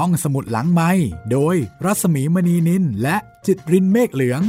[0.00, 0.90] ท่องสมุดหลังไม้
[1.32, 4.42] โดยรัสมีมณีนินและจิตรินเมฆเหลือง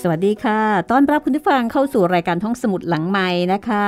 [0.00, 3.86] สวัสดีค่ะ ต้อนรับคุณผู้ฟังเข้าสู่รายการท่องสมุดหลังไม้นะคะ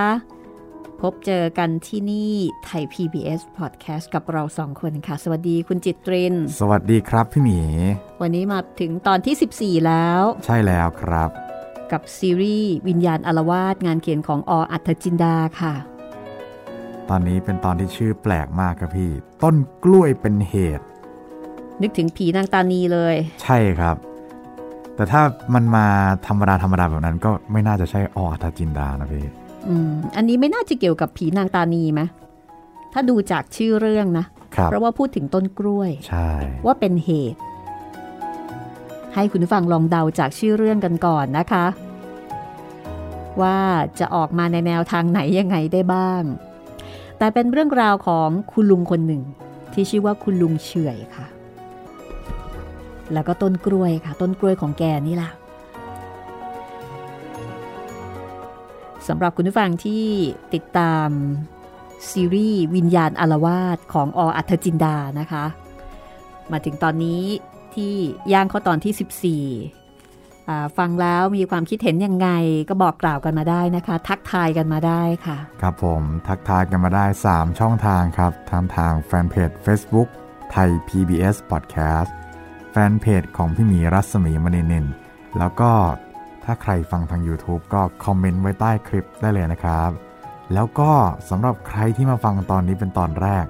[1.00, 2.32] พบเจอกันที่นี่
[2.64, 7.61] ไทย PBS Podcast กับเราสองคนค่ะ สวัสดีคุณจิตริน สวัสดีครับพี่หมี
[8.20, 11.41] วันนี้มาถึงตอนที่ 14 แล้ว ใช่แล้วครับ
[11.93, 15.74] กับซีรีส์วิญญาณอารวาสงานเขียนของออัธจินดาค่ะ
[17.09, 19.10] ตอนนี้เป็นตอนที่ชื่อแปลกมากครับพี่
[19.42, 20.84] ต้นกล้วยเป็นเหตุ
[21.83, 23.97] นึกถึงผีนางตานีเลย ใช่ครับ
[24.97, 25.23] แต่ถ้า
[25.55, 25.86] มันมา
[26.27, 29.24] ธรรมดาธรรมดาแบบนั้น ก็ไม่น่าจะใช่ออัธจินดานะพี่
[29.69, 32.00] อืมอันนี้ไม่น่าจะเกี่ยวกับผีนางตานีไหม
[32.92, 36.30] ถ้าดูจากชื่อเรื่องนะครับเพราะว่าพูดถึงต้นกล้วย ใช่
[36.66, 37.38] ว่าเป็นเหตุ
[39.15, 41.66] ให้คุณฟังลองเดาจากชื่อเรื่องกันก่อนนะคะ
[43.43, 43.59] ว่า
[43.98, 46.23] จะออกมาในแนวทางไหนยังไงได้บ้าง
[47.19, 49.23] แต่เป็นเรื่องราวของคุณลุงคนหนึ่ง
[49.73, 51.27] ที่ชื่อว่าคุณลุงเฉื่อยค่ะ
[53.12, 55.33] แล้วก็ต้นกล้วยค่ะ ต้นกล้วยของแกนี่แหละ
[59.08, 60.05] สำหรับคุณผู้ฟังที่
[60.55, 61.08] ติดตาม
[62.11, 65.45] ซีรีส์วิญญาณอารวาสของออัธจินดานะคะ
[66.53, 67.23] มาถึงตอนนี้
[67.77, 67.95] ที่
[68.33, 72.29] ย่างเข้าตอนที่ 14อ่ฟังแล้วมีความคิดเห็นยังไง
[72.69, 80.09] ก็บอกกล่าวกันมาได้นะคะ ทักทายกันมาได้ค่ะ ครับผมทักทายกันมาได้ 3 ช่องทางครับทางทางแฟนเพจ Facebook
[80.51, 82.11] ไทย PBS Podcast
[82.70, 84.86] แฟนเพจของพี่หมีรัศมีมณีนิน
[85.39, 85.73] แล้วก็
[86.45, 89.91] ถ้าใครฟังทาง YouTube ก็คอมเมนต์ไว้ใต้คลิปได้เลยนะครับ
[90.55, 90.92] แล้วก็
[91.31, 93.47] สำหรับใครที่มาฟังตอนนี้เป็นตอนแรก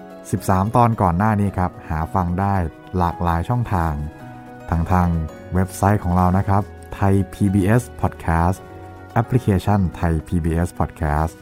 [0.00, 2.56] 13 ตอนก่อนหน้านี้ครับ หาฟังได้
[2.98, 3.94] หลากหลายช่องทาง
[4.68, 5.08] ทางทาง
[5.54, 6.62] เว็บไซต์ของเรานะครับ
[6.94, 8.58] ไทย PBS Podcast
[9.12, 11.34] แอปพลิเคชันไทย PBS Podcast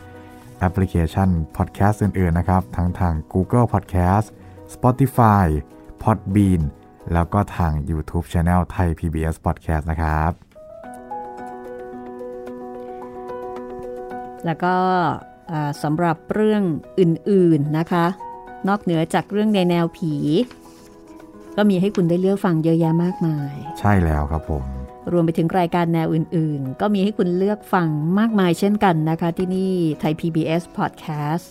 [0.59, 4.27] แอปพลิเคชัน Podcast อื่นๆนะครับ ทั้งทาง Google Podcast
[4.75, 5.47] Spotify
[6.03, 6.63] Podbean
[7.13, 10.33] แล้วก็ทาง YouTube Channel Thai PBS Podcast นะครับ
[14.47, 14.75] แล้วก็
[15.83, 16.63] สำหรับเรื่อง
[17.01, 18.07] อื่นๆนะคะ
[18.69, 20.15] นอกเหนือจากเรื่องในแนวผี
[21.59, 24.65] ก็มีให้คุณได้เลือกฟังเยอะแยะมากมาย ใช่แล้วครับผม
[25.13, 27.89] รวมไปถึงรายการแนวอื่นๆ ก็มีให้คุณเลือกฟัง
[28.19, 31.47] มากมายเช่นกันนะคะที่นี่ไทย PBS Podcast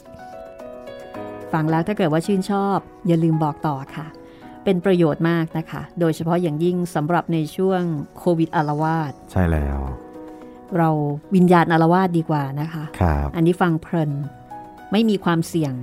[1.53, 4.07] ฟังแล้วถ้าเกิดว่าชื่นชอบ อย่าลืมบอกต่อค่ะ
[4.63, 7.81] เป็นประโยชน์มากนะคะ โดยเฉพาะอย่างยิ่งสำหรับในช่วง
[8.17, 9.79] โควิดอารวาสใช่แล้ว
[10.77, 10.89] เรา
[11.35, 14.11] วิญญาณอารวาสดีกว่านะคะครับอันนี้ฟังเพลิน
[14.91, 15.73] ไม่มีความเสี่ยง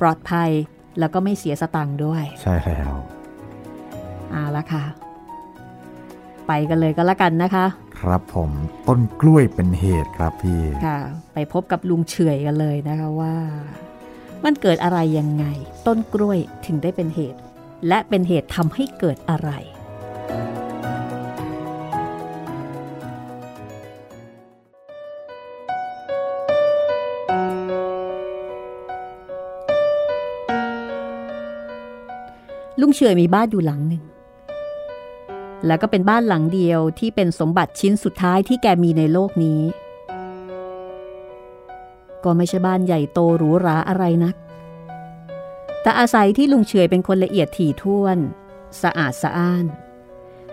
[0.00, 0.50] ปลอดภัย
[0.98, 2.92] แล้วก็ไม่เสียสตังค์ด้วย ใช่แล้ว
[4.30, 4.84] เอาละค่ะ
[6.46, 7.66] ไปกันเลยก็แล้วกันนะคะ
[7.98, 8.50] ครับผม
[8.88, 10.98] ต้นกล้วยเป็นเหตุครับพี่ค่ะ
[11.34, 13.34] ไปพบกับลุงเฉอยกันเลยนะคะว่า
[14.44, 15.44] มันเกิดอะไรยังไง
[15.86, 17.40] ต้นกล้วยถึงได้เป็นเหตุ
[17.88, 19.50] และเป็นเหตุทำให้เกิดอะไร
[32.80, 34.02] ลุงเฉอยมีบ้านอยู่หลังหนึ่ง
[35.66, 39.60] แล้วก็เป็นบ้านหลังเดียวที่เป็นสมบัติชิ้นสุดท้ายที่แกมีในโลกนี้
[42.24, 44.34] ก็ไม่ใช่บ้านใหญ่โตหรูหราอะไรนัก
[45.82, 48.18] แต่อาศัยที่ลุงเฉยเป็นคนละเอียดถี่ถ้วน
[48.82, 49.64] สะอาดสะอ้าน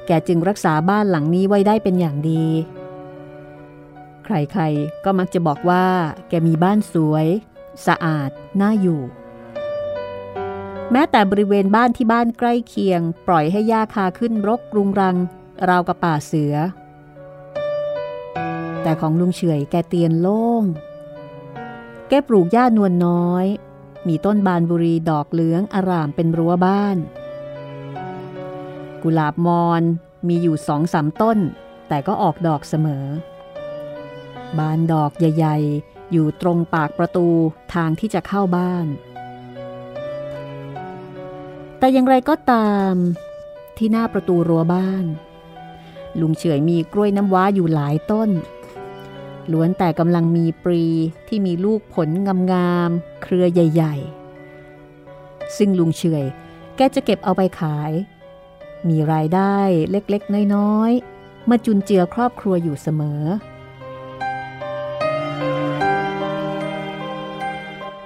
[0.05, 2.45] แกจึงรักษาบ้านหลังนี้ไว้ได้เป็นอย่างดี
[4.25, 5.85] ใครๆก็มักจะบอกว่า
[6.29, 7.27] แกมีบ้านสวย
[7.87, 8.29] สะอาด
[8.61, 9.01] น่าอยู่
[10.91, 15.17] แม้แต่บริเวณบ้านที่บ้านใกล้เคียง ปล่อยให้หญ้าคาขึ้นรกรุงรัง
[15.69, 16.55] ราวกับป่าเสือ
[18.83, 20.63] แต่ของลุงเฉยแกเตียนโล่ง
[22.09, 23.45] แกปลูกหญ้านวลน้อย
[24.07, 26.97] มีต้นบานบุรีดอกเหลืองอารามเป็นรั้วบ้าน
[29.01, 29.81] กุหลาบมอน
[30.27, 31.37] มีอยู่สองสามต้น
[31.87, 33.05] แต่ก็ออกดอกเสมอ
[34.57, 37.27] บานดอกใหญ่ ๆ อยู่ตรงปากประตู
[37.73, 38.85] ทางที่จะเข้าบ้าน
[41.83, 42.93] แต่อย่างไรก็ตาม
[43.77, 45.05] ที่หน้าประตูรั้วบ้าน
[46.19, 48.29] ลุงเฉยมีกล้วยน้ำว้าอยู่หลายต้น
[49.51, 50.83] ล้วนแต่กำลังมีปรี
[51.27, 52.09] ที่มีลูกผล
[52.51, 53.95] งามๆเครือใหญ่
[54.75, 56.25] ๆ ซึ่งลุงเฉย
[56.75, 57.91] แกจะเก็บเอาไปขาย
[58.89, 59.57] มีรายได้
[59.91, 60.91] เล็กๆ น้อย
[61.21, 63.23] ๆ มาจุนเจือครอบครัวอยู่เสมอ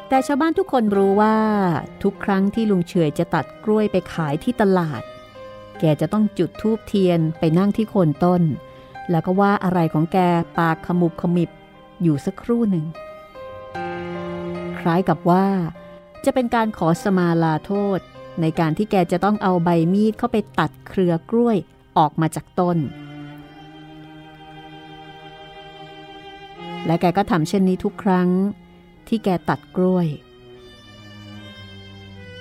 [0.09, 1.37] แต่ชาวบ้านทุกคนรู้ว่า
[2.03, 5.01] ทุกครั้งที่ลุงเฉยจะตัดกล้วยไปขายที่ตลาด
[5.79, 8.41] แกจะต้องจุดธูปเทียนไปนั่งที่โคนต้น
[9.11, 10.17] แล้วก็ว่าอะไรของแก
[10.57, 11.49] ปากขมุบขมิบ
[12.01, 12.85] อยู่สักครู่หนึ่ง
[14.79, 15.45] คล้ายกับว่า
[16.25, 17.99] จะเป็นการขอสมาลาโทษ
[18.41, 21.57] ในการที่แกจะต้องเอาใบมีดเข้าไปตัดเครือกล้วย
[21.97, 22.77] ออกมาจากต้น
[26.85, 28.29] และแกก็ทำเช่นนี้ทุกครั้ง
[29.09, 30.07] ที่แกตัดกล้วย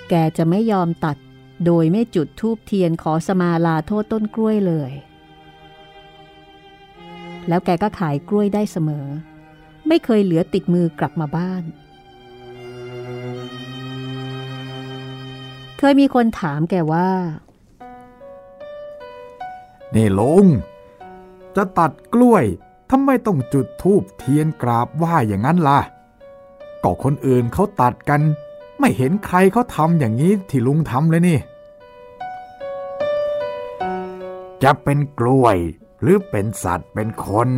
[0.08, 1.16] แกจะไม่ยอมตัด
[1.64, 4.92] โดยไม่จุดทูบเทียนขอสมาลาโทษต้นกล้วยเลย
[7.48, 9.06] แล้วแกก็ขายกล้วยได้เสมอ
[9.88, 11.62] ไม่เคยเหลือติดมือกลับมาบ้าน
[15.78, 17.10] เคยมีคนถามแกว่า
[19.94, 20.46] นี่ลุง
[21.56, 22.44] จะตัดกล้วย
[22.90, 25.80] ทำไมต้องจุดทูบเทียนกราบไหว้อย่างนั้นล่ะ
[26.86, 28.20] ก็คนอื่นเขาตัดกัน
[28.80, 31.38] ไม่เห็นใครเขาทำอย่างนี้ที่ลุงทำเลยนี่
[34.62, 35.56] จะเป็นกล้วย
[36.00, 37.48] หรือเป็นสัตว์เป็นคน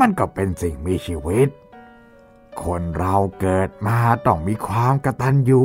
[0.00, 1.48] มันก็เป็นสิ่งมีชีวิต
[2.62, 5.64] คนเราเกิดมาต้องมีความกระตัญญู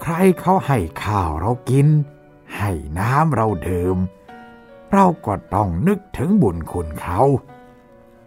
[0.00, 1.86] ใครเขาให้ข้าวเรากิน
[2.56, 3.96] ให้น้ำเราดื่ม
[4.92, 7.20] เราก็ต้องนึกถึงบุญคุณเขา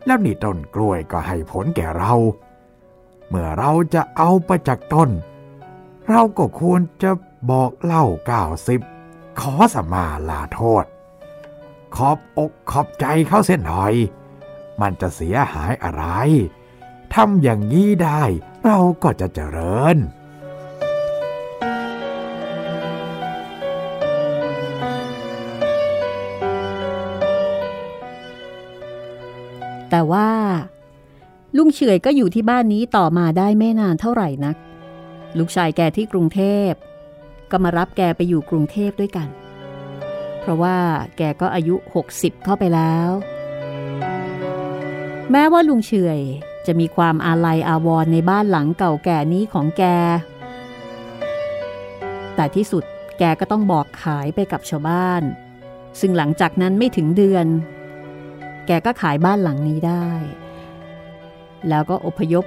[0.05, 2.13] แล้วนี่ต้นกล้วยก็ให้ผลแก่เรา
[3.29, 5.09] เมื่อเราจะเอาไปจากต้น
[6.09, 7.11] เราก็ควรจะ
[7.51, 8.81] บอกเล่าก้าวสิบ
[9.39, 10.85] ขอสมาลาโทษ
[11.95, 13.93] ขอบอกขอบใจเขาเส้นหน่อย
[14.81, 16.05] มันจะเสียหายอะไร
[17.13, 18.21] ทำอย่างนี้ได้
[18.65, 19.97] เราก็จะเจริญ
[29.89, 30.29] แต่ว่า
[31.57, 34.55] ลุงเฉยก็อยู่ที่บ้านนี้ต่อมาได้ไม่นานเท่าไหร่นัก
[35.37, 36.71] ลูกชายแกที่กรุงเทพ
[37.51, 39.27] ก็มารับแกไปอยู่กรุงเทพด้วยกัน
[40.39, 40.77] เพราะว่า
[41.17, 41.75] แกก็อายุ
[42.09, 43.09] 60 เข้าไปแล้ว
[45.31, 46.21] แม้ว่าลุงเฉย
[46.65, 49.83] จะมีความอาลัยอาวรณ์ในบ้านหลังเก่าแก่นี้ของแก
[52.35, 52.83] แต่ที่สุด
[53.19, 55.23] แกก็ต้องบอกขายไปกับชาวบ้าน
[55.99, 57.47] ซึ่งหลังจากนั้นไม่ถึงเดือน
[58.67, 60.07] แกก็ขายบ้านหลังนี้ได้
[61.69, 62.45] แล้วก็อพยพ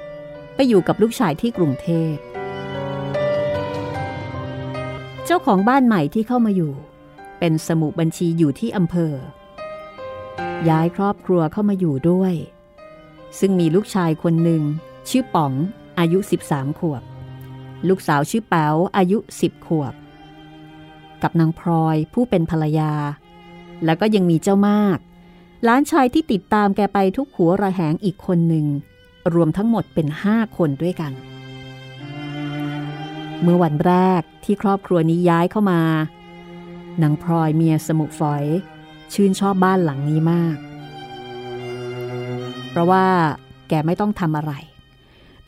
[0.55, 2.15] ไปอยู่กับลูกชายที่กรุงเทพ
[5.25, 6.73] เจ้าของบ้านใหม่ที่เข้ามาอยู่
[7.39, 9.15] เป็นสมุบัญชีอยู่ที่อำเภอ
[10.69, 12.35] ย้ายครอบครัวเข้ามาอยู่ด้วย
[13.39, 14.62] ซึ่งมีลูกชายคนหนึ่ง
[15.09, 15.53] ชื่อป๋อง
[15.99, 16.19] อายุ
[16.49, 17.03] 13 ขวบ
[17.89, 19.95] ลูกสาวชื่อแป๋วอายุ 10 ขวบ
[21.23, 22.93] กับนางพลอยผู้เป็นภรรยา
[23.85, 24.99] แล้วก็ยังมีเจ้ามาก
[25.65, 28.67] หลานชายที่ติดตามแกไปทุกหัวระแหงอีกคนหนึ่ง
[29.34, 31.12] รวมทั้งหมดเป็นห้าคนด้วยกัน
[33.43, 35.82] เมื่อวันแรกที่ครอบครัวนี้ย้ายเข้ามา
[37.02, 38.44] นางพลอยเมียสมุฝอย
[39.12, 40.56] ชื่นชอบบ้านหลังนี้มาก
[42.69, 43.06] เพราะว่า
[43.69, 44.52] แกไม่ต้องทำอะไร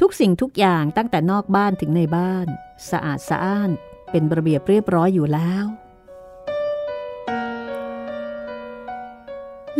[0.00, 2.46] ทุกสิ่งทุกอย่างตั้งแต่นอกบ้านถึงในบ้าน
[2.90, 3.70] สะอาดสะอ้าน
[4.10, 5.64] เป็นระเบียบเรียบร้อยอยู่แล้ว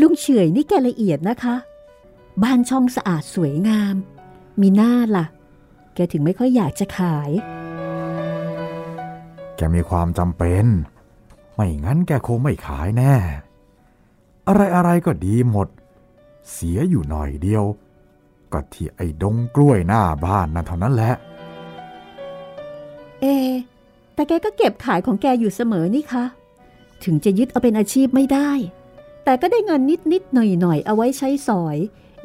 [0.00, 1.56] ลุงเฉยนี่แกละเอียดนะคะ
[2.43, 3.94] บ้านช่องสะอาดสวยงาม
[4.61, 5.26] มีหน้าล่ะ
[5.94, 7.31] แกถึงไม่ค่อยอยากจะขาย
[9.56, 10.64] แกมีความจำเป็น
[11.55, 13.14] ไม่งั้นแกคงไม่ขายแน่
[14.46, 15.69] อะไรอะไรก็ดีหมด
[16.52, 17.64] เสียอยู่หน่อยเดียว
[18.52, 21.14] ก็ที่ไอ้ดงกล้วยหน้าบ้านนั่นเท่านั้นแหละ
[23.21, 23.25] เอ
[24.14, 26.25] แต่แกก็เก็บขายของแกอยู่เสมอนี่คะ
[27.04, 28.50] ถึงจะยึดเอาเป็นอาชีพไม่ได้
[29.25, 31.76] แต่ก็ได้เงินนิดนิดหน่อยหน่อยเอาไว้ใช้สอย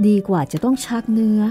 [0.06, 1.42] ดีกว่าจะต้องชักเนื้อ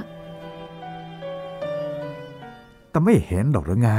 [2.91, 3.91] แต่ไม่เห็นหรอกหรือไง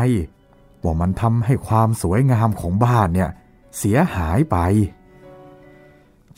[0.84, 3.30] ว่ามันทำให้ความสวยงามของบ้านเนี่ย
[3.78, 4.58] เสียหายไป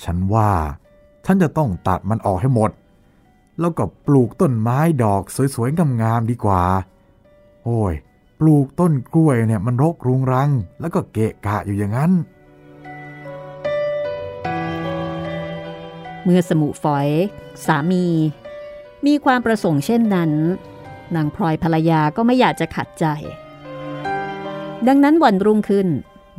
[0.03, 0.51] ฉันว่า
[1.25, 2.71] ฉันจะต้องตัดมันออกให้หมด
[3.59, 5.21] แล้วก็ปลูกต้นไม้ดอก
[5.55, 6.63] สวยๆงามๆดีกว่า
[7.63, 7.93] โอ้ย
[8.39, 10.49] ปลูกต้นกล้วยเนี่ยมันรกรุงรัง
[10.79, 12.11] แล้วก็เกะกะอยู่อย่างนั้น
[16.23, 17.07] เมื่อสมุฝอย
[17.65, 18.05] สามี
[19.05, 20.31] มีความประสงค์เช่นนั้น
[21.15, 23.05] นางพลอยภรรยาก็ไม่อยากจะขัดใจ
[24.87, 25.87] ดังนั้นวันรุ่งขึ้น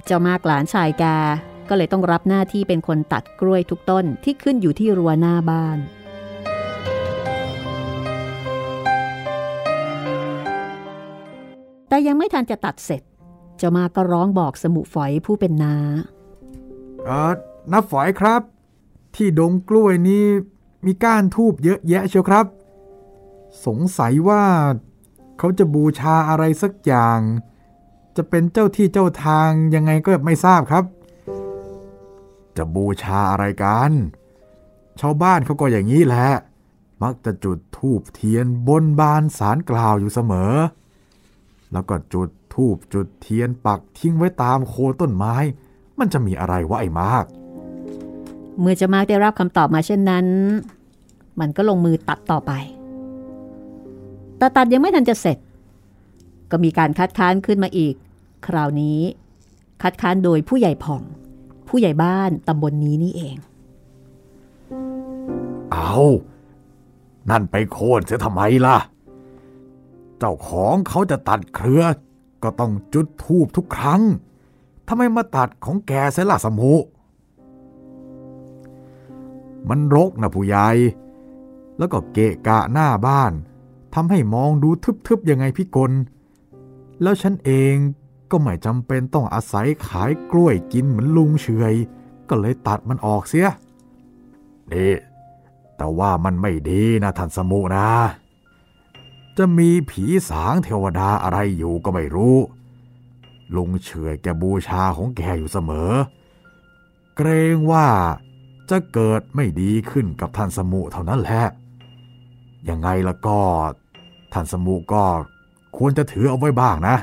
[0.04, 1.04] เจ้ามากหลานชายแก
[1.68, 5.78] ก็เลยต้องรับหน้าที่เป็นคนตัดกล้วยทุกต้นที่ขึ้นอยู่ที่รั้วหน้าบ้าน
[11.88, 13.02] แต่ยังไม่ทันจะตัดเสร็จ
[13.58, 15.74] เจ้ามาก็ร้องบอกสมุฝอยผู้เป็นนา
[17.04, 17.34] เออ
[17.72, 18.42] นับฝอยครับ
[19.16, 20.26] ที่ดงกล้วยนี้
[20.84, 22.46] มีก้านทูบเยอะแยะเชียวครับ
[23.66, 24.44] สงสัยว่า
[25.38, 27.20] เขาจะบูชาอะไรสักอย่าง
[28.16, 30.84] จะเป็นเจ้าที่เจ้าทางยังไงก็ไม่ทราบครับ
[32.56, 33.90] จะบูชาอะไรกัน
[35.00, 36.28] ชาวบ้านเขาก็อย่างนี้แหละ
[37.02, 40.52] มักจะจุดทูบเทียนบนบานสารกล่าวอยู่เสมอ
[41.72, 45.36] แล้วก็จุดทูบจุดเทียนปักทิ้งไว้ตามโคนต้นไม้
[45.98, 47.24] มันจะมีอะไรวะไอ้มาก
[48.60, 50.26] เมื่อจะมากได้รับคำตอบมาเช่นนั้น
[51.40, 52.52] มันก็ลงมือตัดต่อไป
[54.38, 55.38] แต่ตัดยังไม่ทันจะเสร็จ
[56.50, 57.94] ก็มีการคัดค้านขึ้นมาอีก
[58.46, 59.00] คราวนี้
[59.82, 61.02] คัดค้านโดยผู้ใหญ่ผ่อง
[61.68, 63.36] ผู้ใหญ่บ้านตำบลนนี้นี่เอง
[65.72, 65.94] เอา
[67.30, 68.78] นั่นไปโค่นเสียทำไมล่ะ
[70.18, 71.84] เจ้าของเขาจะตัดเครือ
[72.42, 74.02] ก็ต้องจุดทูบทุกครั้ง
[74.88, 76.72] ทำไมมาตัดของแกเสียล่ะสมุ
[79.68, 80.68] มันรกนะผู้ใหญ่
[81.78, 83.32] แล้วก็เกะกะหน้าบ้าน
[83.94, 84.68] ทำให้มองดู
[85.06, 85.92] ทึบๆยังไงพี่กล
[87.02, 87.74] แล้วฉันเอง
[88.30, 91.74] ก็ไม่จำเป็นต้องอาศัยขายกล้วยกินเหมือนลุงเฉย
[92.28, 93.48] ก็เลยตัดมันออกเสีย
[94.72, 94.94] นี่
[95.76, 97.88] แต่ว่ามันไม่ดีนะท่านสมุนะ
[99.38, 102.36] จะมีผีสางเทวดาอะไรอยู่ก็ไม่รู้
[103.56, 105.90] ลุงเฉยแกบูชาของแกอยู่เสมอ
[107.16, 107.86] เกรงว่า
[108.70, 111.42] จะเกิดไม่ดีขึ้นกับท่านสมุเท่านั้นแหละ
[112.68, 113.40] ยังไงละก็
[114.32, 115.04] ท่านสมุก็
[115.76, 116.96] ควรจะถือเอาไว้บ้างนะ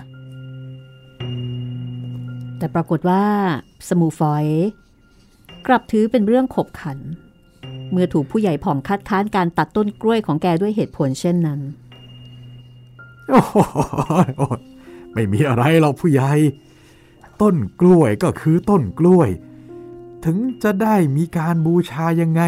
[2.57, 3.23] แต่ปรากฏว่า
[3.89, 4.45] สมูฟอย
[5.67, 6.97] กลับถือเป็นเรื่องขบขัน
[7.91, 11.59] เมื่อถูกผู้ใหญ่ผ่องคัดค้านการตัดต้นกล้วยของแกด้วยเหตุผลเช่นนั้น
[13.29, 13.55] โอ้โห
[15.13, 16.31] ไม่มีอะไรหรอกผู้ใหญ่
[17.41, 19.29] ต้นกล้วยก็คือต้นกล้วย
[20.25, 22.41] ถึงจะได้มีการบูชายังไง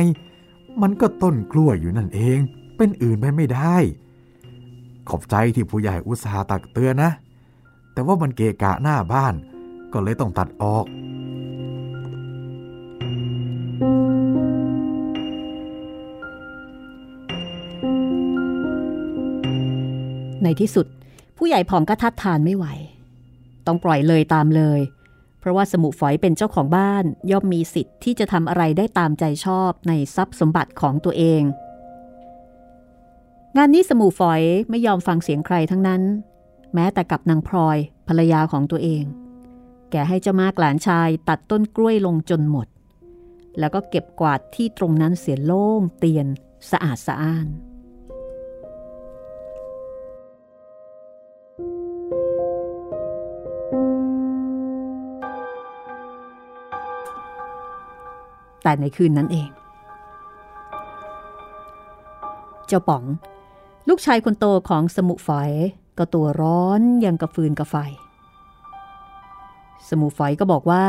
[0.81, 2.39] มันก็ต้นกล้วยอยู่นั่นเอง
[2.77, 3.75] เป็นอื่นไปไม่ได้
[5.09, 7.11] ขอบใจที่ผู้ใหญ่อุตส่าห์ตักเตือนนะ
[7.93, 9.33] แต่ว่ามันเกะกะหน้าบ้าน
[9.93, 10.85] ก็เลยต้องตัดออก
[20.43, 20.85] ในที่สุด
[21.37, 22.65] ผู้ใหญ่ผ่องก็ทัดทานไม่ไหว
[23.67, 24.79] ต้องปล่อยเลยตามเลย
[25.39, 31.41] เพราะว่าสมุฝอยเป็นเจ้าของบ้านย่อมมีสิทธิ์ที่จะทำอะไรได้ตามใจชอบในทรัพย์สมบัติของตัวเอง
[33.57, 36.01] งานนี้สมุฝอยไม่ยอมฟังเสียงใครทั้งนั้น
[36.73, 37.77] แม้แต่กับนางพลอย
[38.07, 39.03] ภรรยาของตัวเอง
[39.91, 42.67] แกให้เจ้ามากหลานชายตัดต้นกล้วยลงจนหมด
[43.59, 46.27] แล้วก็เก็บกวาดที่ตรงนั้นเสียโล่งเตียน
[46.71, 47.47] สะอาดสะอ้าน
[58.63, 59.49] แต่ในคืนนั้นเอง
[62.67, 63.03] เจ้าป๋อง
[63.89, 65.51] ลูกชายคนโตของสมุฝอย
[65.97, 67.75] ก็ตัวร้อนยังกระฟืนกระไฟ
[69.89, 70.85] สมุฝอยก็บอกว่า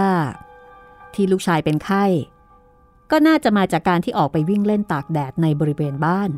[1.15, 2.05] ที่ลูกชายเป็นไข้
[3.11, 6.31] ก็น่าจะมาจากการที่ออกไปวิ่งเล่นตากแดดในบริเวณบ้าน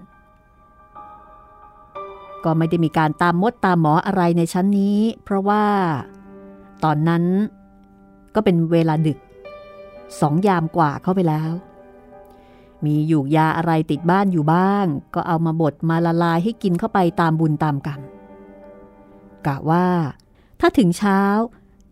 [2.45, 5.65] ก็ไม่ได้มีการตามมดตามหมออะไรในชั้นนี้ เพราะว่า
[6.85, 7.25] ตอนนั้น
[8.35, 9.19] ก็เป็นเวลาดึก
[10.21, 11.53] สองยามกว่าเข้าไปแล้ว
[12.85, 18.01] มีอยู่ยาอะไรติดบ้านอยู่บ้าง ก็เอามาบดมาละลายให้กินเข้าไปตามบุญตามกรรม
[19.47, 19.87] กะว่า
[20.61, 21.21] ถ้าถึงเช้า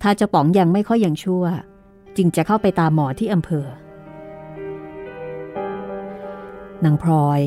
[0.03, 1.45] ถ้าจะป๋องยังไม่ค่อยยังชั่ว
[2.17, 3.67] จึงจะเข้าไปตามหมอที่อำเภอ
[6.85, 7.41] นางพลอย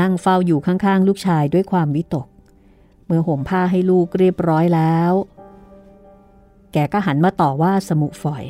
[0.00, 2.26] นั่งเฝ้าอยู่ข้างๆ ลูกชายด้วยความวิตก
[3.06, 5.12] เมื่อห่มผ้าให้ลูกเรียบร้อยแล้ว
[6.72, 8.44] แกก็หันมาต่อว่าสมุฝอย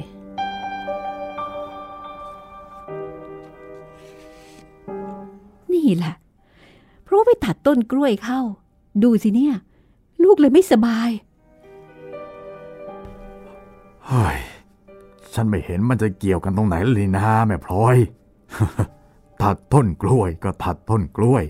[5.83, 6.15] นี่แหละ
[7.05, 8.41] เพราะไปตัดต้นกล้วยเข้า
[9.03, 9.55] ดูสิเนี่ย
[10.23, 11.11] ลูกเลยไม่สบาย
[14.07, 14.39] เฮ้ย
[15.35, 17.97] ฉันไม่เห็นมันจะเกี่ยวกันตรงไหนเลยนะแม่พลอย
[19.43, 21.45] ตัดต้นกล้วยก็ตัดต้นกล้วย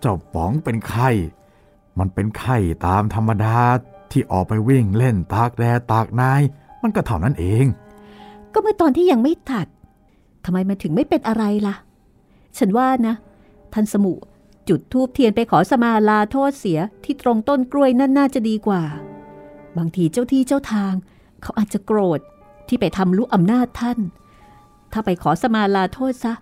[0.00, 1.10] เจ้าป๋องเป็นไข้
[1.98, 3.56] มันเป็นไข้ตามธรรมดา
[4.10, 6.42] ที่ออกไปวิ่งเล่นตากแดดตากนาย
[6.82, 7.64] มันก็เท่านั้นเอง
[8.52, 9.66] ก็เมื่อตอนที่ยังไม่ตัด
[10.44, 11.74] ทำไมมันถึงไม่เป็นอะไรล่ะ
[12.58, 13.14] ฉันว่านะ
[13.72, 14.14] ท่านสมุ
[14.68, 18.82] จุดทูบเทียนไปขอสมาลาโทษเสียที่ตรงต้นกล้วยนั่นน่าจะดีกว่า
[19.76, 20.94] บางทีเจ้าที่เจ้าทาง
[21.42, 22.20] เขาอาจจะโกรธ
[22.68, 23.98] ที่ไปทำลุกอำนาจท่าน
[24.92, 26.32] ถ้าไปขอสมาลาโทษซะ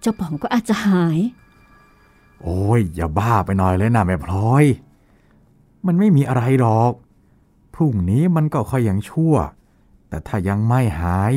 [0.00, 1.18] เจ้าป๋องก็อาจจะหาย
[2.42, 4.64] โอ้ย อย่าบ้าไปหน่อยเลยนะแม่พลอย
[5.86, 6.92] มันไม่มีอะไรหรอก
[7.74, 9.34] พรุ่งนี้มันก็ค่อยยังชั่ว
[10.08, 11.32] แต่ถ้ายังไม่หาย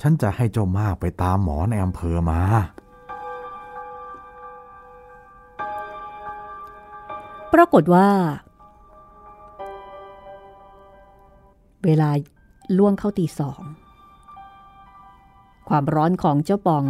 [0.00, 2.40] ฉันจะให้เจ้ามากไปตามหมอในอำเภอมา
[7.52, 8.08] ปรากฏว่า
[11.84, 12.10] เวลา
[12.78, 13.62] ล่วงเข้าตีสอง
[15.68, 16.86] ความร้อนของเจ้าป๋อง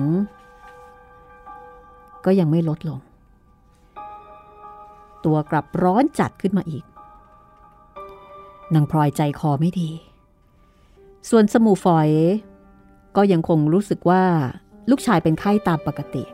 [2.24, 3.00] ก็ยังไม่ลดลง
[5.24, 6.84] ตัวกลับร้อนจัดขึ้นมาอีก
[8.74, 9.90] นางพลอยใจคอไม่ดี
[11.30, 12.08] ส่วนสมูฝอย
[13.16, 14.24] ก็ยังคงรู้สึกว่า
[14.90, 16.24] ลูกชายเป็นไข้ตามปกติ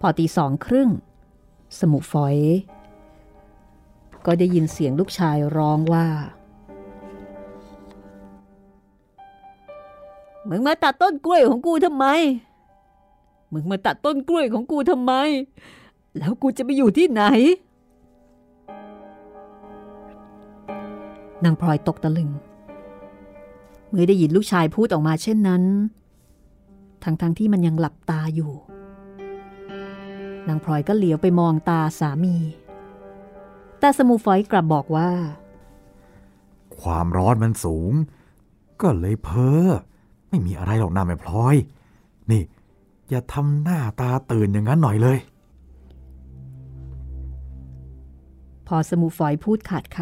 [0.00, 0.88] พอตีสองครึ่ง
[1.78, 2.36] สมูฝอย
[4.26, 6.06] ก็ได้ยินเสียงลูกชายร้องว่า
[10.48, 12.06] มึงมาตัดต้นกล้วยของกูทำไม
[13.52, 15.12] มึงมาตัดต้นกล้วยของกูทำไม
[16.18, 17.22] แล้วกูจะไปอยู่ที่ไหน
[21.44, 22.30] นางพลอยตกตะลึง
[23.88, 25.62] เมื่อได้ยินลูกชายพูดออกมาเช่นนั้น
[27.04, 28.52] ทั้งๆทที่มันยังหลับตาอยู่
[30.48, 32.36] นางพลอยก็เหลียวไปมองตาสามี
[33.82, 35.10] แต่สมูฟอยกลับบอกว่า
[36.80, 37.92] ความร้อนมันสูง
[38.80, 39.66] ก็เลยเพ้อ
[40.28, 41.56] ไม่มีอะไรหรอกนะแม่พลอย
[42.30, 42.42] นี่
[43.08, 45.18] อย่าทำหน้าตาตื่นอย่างนั้นหน่อยเลย
[48.66, 49.98] พอสมูฟอยพูดขาดค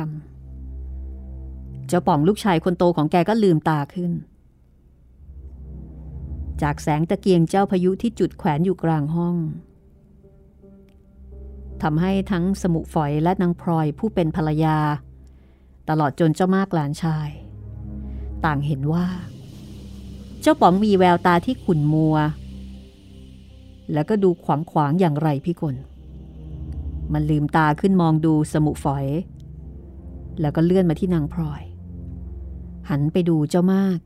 [1.12, 4.12] ำเจ้าป่องลูกชายคนโตของแกก็ลืมตาขึ้น
[6.62, 9.36] จากแสงตะเกียงเจ้าพายุที่จุดแขวนอยู่กลางห้อง
[11.82, 14.78] ทำให้ทั้งสมุฝอยและนางพลอยผู้เป็นภรรยา
[15.88, 17.28] ตลอดจนเจ้ามากหลานชาย
[18.44, 19.06] ต่างเห็นว่า
[20.40, 22.16] เจ้าป๋องมีแววตาที่ขุ่นมัว
[23.92, 25.76] แล้วก็ดูขวางขวางอย่างไรพี่กล
[27.12, 29.06] มันลืมตาขึ้นมองดูสมุฝอย
[30.40, 31.62] แล้วก็เลื่อนมาที่นางพลอย
[32.90, 33.98] หันไปดูเจ้ามาก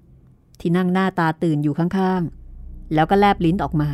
[0.61, 3.91] ที่นั่งหน้าตาตื่นอยู่ข้างๆ แล้วก็แลบลิ้นออกมา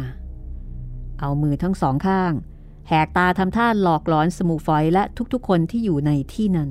[1.21, 2.33] เอามือทั้งสองข้าง
[2.93, 6.71] แหกตาทำท่าหลอกหลอนสมุฝอยและทุกๆคนที่อยู่ในที่นั้น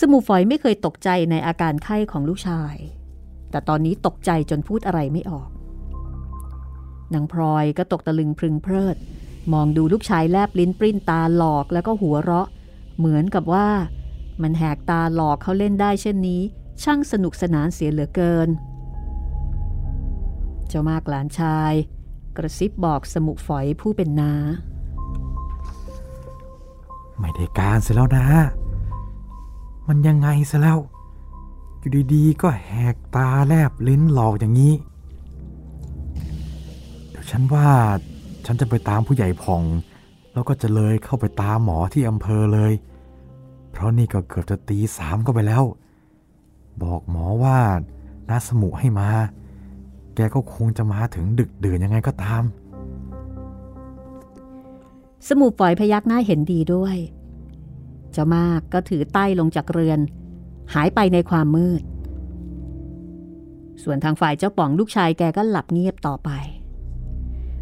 [0.00, 2.74] สมุฝอยไม่เคยตกใจในอาการไข้ของลูกชาย
[3.50, 5.50] แต่ตอนนี้ตกใจจนพูดอะไรไม่ออก
[7.14, 8.96] นางพลอยก็ตกตะลึงพึงเพลิด
[9.52, 12.48] มองดูลูกชายแลบลิ้นปริ้นตาหลอกแล้วก็หัวเราะ
[12.98, 13.68] เหมือนกับว่า
[14.42, 16.42] มันแหกตาหลอกเขาเล่นได้เช่นนี้
[16.82, 18.48] ช่างสนุกสนานเสียเหลือเกิน
[20.68, 21.74] เจ้ามากหลานชาย
[22.40, 24.32] กระซิบบอกสมุฝอยผู้เป็นนา
[27.18, 28.26] ไม่ได้การเสียแล้วนะ
[29.88, 30.78] มันยังไงซะแล้ว
[31.78, 34.74] อยู่ดีๆ ก็แหกตาแลบลิ้นหลอกอย่างนี้
[37.08, 37.68] เดี๋ยวฉันว่า
[38.46, 39.62] ฉันจะไปตามผู้ใหญ่พอง
[40.32, 42.72] แล้วก็จะเลยเข้าไปตามหมอที่อำเภอเลย
[43.70, 45.64] เพราะนี่ก็เกือบจะตีสามก็ไปแล้ว
[46.82, 47.58] บอกหมอว่า
[48.28, 49.08] น้าสมุให้มา
[50.18, 52.42] แกก็คงจะมาถึงดึกดื่นยังไงก็ตาม
[55.28, 56.96] สมุฝอยพยักหน้าเห็นดีด้วย
[58.12, 60.00] เจ้ามากก็ถือใต้ลงจากเรือน
[60.74, 61.82] หายไปในความมืด
[63.82, 66.30] ส่วนทางฝ่ายเจ้าป๋องลูกชายแกก็หลับเงียบต่อไป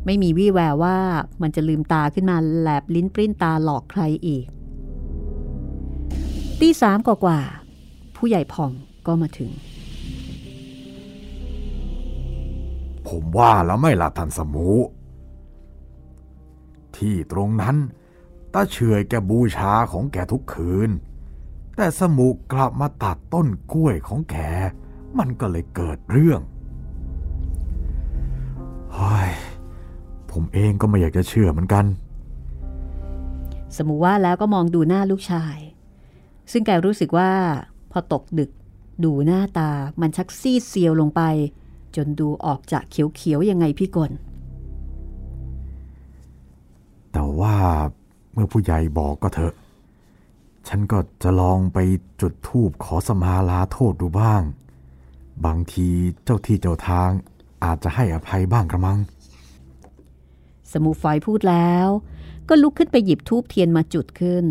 [0.05, 0.99] ไม่มีวี่แววว่า
[1.43, 4.47] มันจะลืมตาขึ้นมาแลบลิ้นปริ้นตาหลอกใครอีก
[6.61, 8.73] ตีสามกว่าๆผู้ใหญ่ผ่อง
[9.07, 9.51] ก็มาถึง
[13.09, 14.69] ผมว่าแล้วไม่ละทันสมู
[16.97, 17.77] ที่ตรงนั้น
[18.53, 20.91] ตาเฉยแกบูชาของแกทุกคืน
[21.77, 24.37] แต่สมูกลับมาตัดต้นกล้วยของแก
[25.19, 26.41] มันก็เลยเกิดเรื่อง
[28.95, 29.31] เฮ้ย
[30.31, 31.85] ผมเองก็ไม่อยากจะเชื่อเหมือนกัน
[33.77, 35.57] สมมุว่าแล้วก็มองดูหน้าลูกชาย
[36.53, 37.31] ซึ่งแกรู้สึกว่า
[37.93, 38.51] พอตกดึก
[39.05, 41.23] ดูหน้าตามันชักซีดเซียวลงไป
[41.97, 44.13] จนดูออกจากเขียวๆยังไงพี่กล
[47.13, 47.57] แต่ว่า
[48.33, 49.55] เมื่อผู้ใหญ่บอกก็เถอะ
[50.69, 51.79] ฉันก็จะลองไป
[52.21, 54.43] จุดธูปขอสมาลาโทษดูบ้าง
[55.47, 55.89] บางที
[56.25, 57.11] เจ้าที่เจ้าทาง
[57.65, 58.99] อาจจะให้อภัยบ้างกระมัง
[60.73, 61.89] สมุฝอยพูดแล้ว
[62.49, 64.45] ก็ลุกขึ้นไปหยิบทูบเทียนมาจุดขึ้น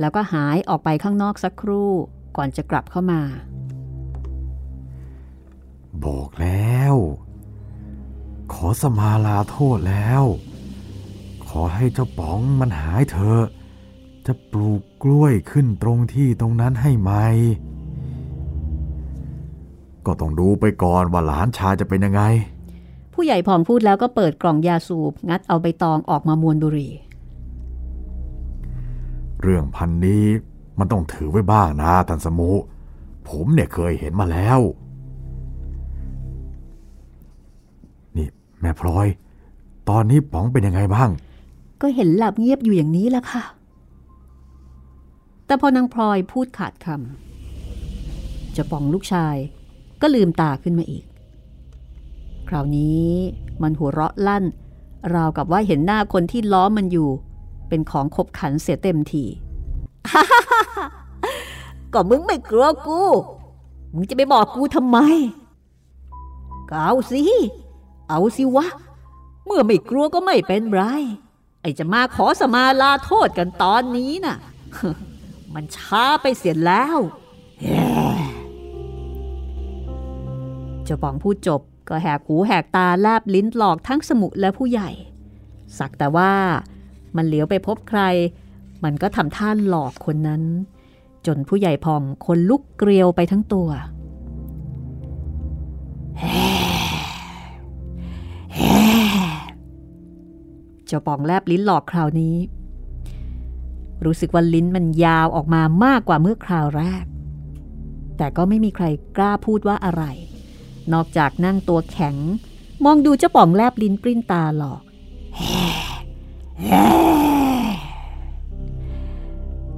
[0.00, 1.90] แล้วก็หายออกไปข้างนอกสักครู่
[2.36, 3.20] ก่อนจะกลับเข้ามา
[6.04, 6.94] บอกแล้ว
[8.52, 10.24] ขอสมาลาโทษแล้ว
[11.48, 13.42] ขอให้เจ้าป๋องมันหายเถอะ
[14.26, 17.12] จะปลูกกล้วยขึ้นตรงที่ตรงนั้นให้ไหม
[20.06, 22.22] ก็ต้องดูไปก่อนว่าหลานชายจะเป็นยังไง
[23.12, 26.92] ผู้ใหญ่พองพูดแล้วก็เปิดกล่องยาสูบ งัดเอาใบตองออกมามวนบุหรี่
[29.40, 30.24] เรื่องพันนี้
[30.78, 32.50] มันต้องถือไว้บ้างนะท่านสมุ
[33.28, 34.60] ผมเนี่ยเคยเห็นมาแล้ว
[38.60, 39.06] แม่พลอย
[39.88, 41.10] ตอนนี้ป๋องเป็นยังไงบ้าง
[41.80, 43.42] ก็เห็นหลับเงียบอยู่อย่างนี้แหละค่ะ
[45.46, 49.36] แต่พอนางพลอยพูดขาดคำจะป่องลูกชาย
[50.00, 51.04] ก็ลืมตาขึ้นมาอีก
[52.48, 53.06] คราวนี้
[53.62, 54.44] มันหัวเราะลั่น
[55.14, 57.08] ราวกับว่าเห็นหน้าคนที่ล้อมมันอยู่
[57.68, 59.24] เป็นของขบขันเสียเต็มที
[61.92, 63.00] ก็มึงไม่กลัวกู
[63.94, 64.98] มึงจะไปบอกกูทำไม
[66.68, 67.22] ก็เอาสิ
[68.08, 68.66] เอาสิวะ
[69.46, 70.82] เมื่อไม่กลัวก็ไม่เป็นไร
[71.60, 74.36] ไอจะมาขอสมาลาโทษกันตอนนี้น่ะ
[75.54, 76.98] มันช้าไปเสียแล้ว
[80.84, 84.90] เจ้าป๋องพูดจบก็แหกหูแหกตาแลบลิ้นหลอกทั้งสมุและผู้ใหญ่
[85.78, 86.32] สักแต่ว่า
[87.16, 88.00] มันเหลียวไปพบใคร
[88.84, 90.42] มันก็ทำท่านหลอกคนนั้น
[91.26, 93.68] จนผู้ใหญ่พองคนลุกเกลียวไปทั้งตัว
[96.18, 102.36] เจ้าปองแลบลิ้นหลอกคราวนี้
[104.04, 107.04] รู้สึกว่าลิ้นมันยาวออกมามากกว่าเมื่อคราวแรก
[108.16, 110.04] แต่ก็ไม่มีใครกล้าพูดว่าอะไร
[110.92, 112.16] นอกจากนั่งตัวแข็ง
[112.84, 114.82] มองดูเจ้าป่องแลบลิ้นปริ้นตาหลอก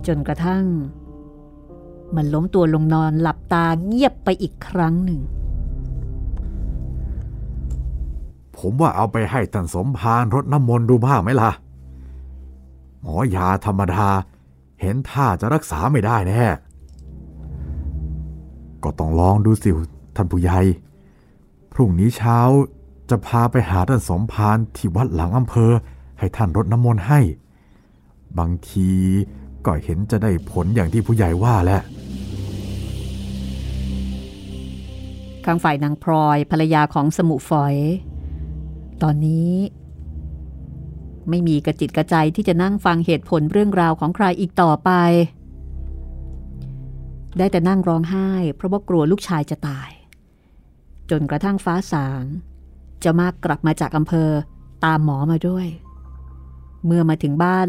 [0.06, 0.64] จนกระทั่ง
[2.16, 5.20] มันล้มตัวลงนอนหลับตาเงียบไปอีกครั้งหนึ่ง
[8.58, 11.50] ผมว่าเอาไปให้ท่านสมภารรดน้ำมนต์ดูบ้างไหมล่ะ
[13.00, 14.06] หมอยาธรรมดา
[14.80, 16.44] เห็นท่าจะรักษาไม่ได้แน่
[18.82, 19.70] ก็ต้องลองดูสิ
[20.16, 20.58] ท่านผู้ใหญ่
[21.72, 22.38] พรุ่งนี้เช้า
[23.10, 25.72] จะพาไปหาท่านสมภารที่วัดหลังอำเภอ
[26.18, 27.20] ให้ท่านรดน้ำมนต์ให้
[28.38, 28.90] บางที
[29.66, 31.80] ก็เห็นจะได้ผลอย่างที่ผู้ใหญ่ว่าแหละ
[35.44, 37.74] ข้างฝ่ายนางพลอยภรรยาของสมุฝอย
[39.02, 39.52] ตอนนี้
[41.28, 44.90] ไม่มีกระจิตกระใจที่จะนั่งฟังเหตุผลเรื่องราวของใครอีกต่อไป
[47.38, 49.90] ได้แต่นั่งร้องไห้ เพราะว่ากลัวลูกชายจะตาย
[51.10, 52.24] จนกระทั่งฟ้าสาง
[53.04, 54.30] จะมากกลับมาจากอำเภอ
[54.84, 55.66] ตามหมอมาด้วย
[56.86, 57.68] เมื่อมาถึงบ้าน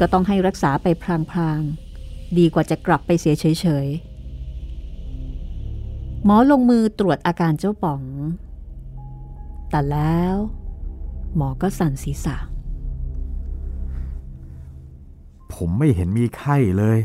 [0.00, 1.04] ก็ต้องให้รักษาไปพ
[1.38, 4.08] ลางๆ ดีกว่าจะกลับไปเสียเฉยๆ
[6.24, 8.02] หมอลงมือตรวจอาการเจ้าป๋อง
[9.70, 10.36] แต่แล้ว
[11.36, 12.36] หมอก็สั่นศีรษะ
[15.52, 16.98] ผมไม่เห็นมีไข้เลย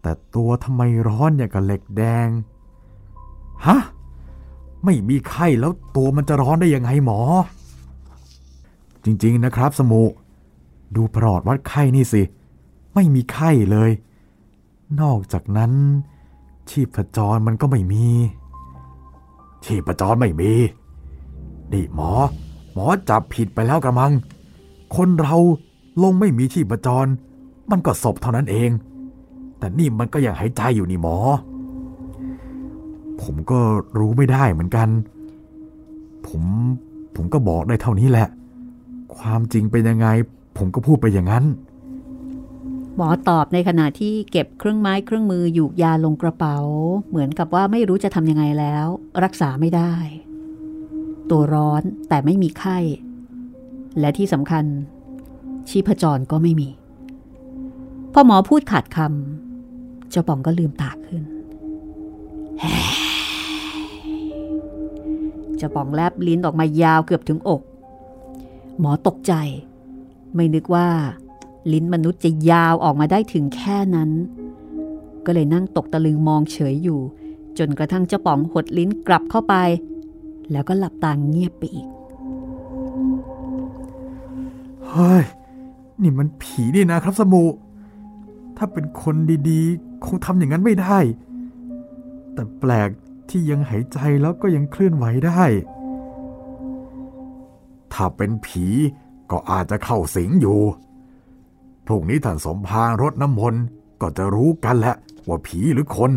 [0.00, 2.28] แต่ตัวทำไมร้อนอย่างกับเหล็กแดง
[3.66, 3.78] ฮะ
[4.84, 7.20] ไม่มีไข้แล้วตัวมันจะร้อนได้ยังไงหมอ
[9.04, 10.02] จริงๆนะครับสมุ
[10.94, 12.22] ดูปลอดวัดไข้นี่สิ
[12.94, 13.90] ไม่มีไข้เลย
[15.00, 15.72] นอกจากนั้น
[16.70, 18.06] ชีพจรมันก็ไม่มี
[19.64, 20.52] ชีพจรไม่มี
[21.72, 22.10] นี่หมอ
[22.74, 24.12] หมอจับผิดไปแล้วกระมัง
[24.96, 25.36] คนเรา
[26.02, 27.06] ลงไม่มีชีพจร
[27.70, 28.70] มันก็ศพเท่านั้นเอง
[29.58, 31.16] แต่นี่มันก็ยังหายใจอยู่นี่หมอ
[33.22, 33.60] ผมก็
[33.98, 34.88] รู้ไม่ได้เหมือนกัน
[36.26, 36.42] ผม
[37.16, 38.28] ผมก็บอกได้เท่านี้แหละ
[39.16, 40.06] ความจริงเป็นยังไง
[40.56, 41.44] ผมก็พูดไปอย่างนั้น
[42.96, 46.58] หมอตอบในขณะที่เก็บเครื่องไม้เครื่องมืออยู่ยาลงกระเป๋า
[47.08, 48.86] เหมือนกับว่าไม่รู้จะทำยังไงแล้ว
[49.24, 49.92] รักษาไม่ได้
[51.30, 52.78] ตัวร้อนแต่ไม่มีไข้
[54.00, 54.64] และที่สำคัญ
[55.68, 56.68] ชีพจรก็ไม่มี
[58.12, 61.22] พอหมอพูดขาดคำเจ้าป่องก็ลืมตาขึ้น
[65.56, 67.62] เจ้าป่องแลบลิ้นออกมายาวเกือบถึงอก
[68.80, 69.32] หมอตกใจ
[70.34, 70.88] ไม่นึกว่า
[71.72, 74.10] ลิ้นมนุษย์จะยาวออกมาได้ถึงแค่นั้น
[75.26, 77.00] ก็เลยนั่งตกตะลึงมองเฉยอยู่
[77.58, 79.54] จนกระทั่งเจ้าป๋องหดลิ้นกลับเข้าไป
[80.52, 81.88] แล้วก็หลับตาเงียบไปอีก
[84.88, 85.24] เฮ้ย
[86.02, 87.44] นี่มันผีนี่นะครับสมุ
[88.56, 89.16] ถ้าเป็นคน
[89.48, 90.98] ดีๆ คงทำอย่างนั้นไม่ได้
[92.34, 92.90] แต่แปลก
[93.28, 95.42] ที่ยังหายใจแล้วก็ยังเคลื่อนไหวได้
[97.92, 98.66] ถ้าเป็นผี
[99.30, 100.58] ก็อาจจะเข้าสิงอยู่
[101.86, 103.62] พรุ่งนี้ท่านสมภารรดน้ำมนต์
[104.00, 104.94] ก็จะรู้กันแหละ
[105.28, 106.12] ว่าผีหรือคน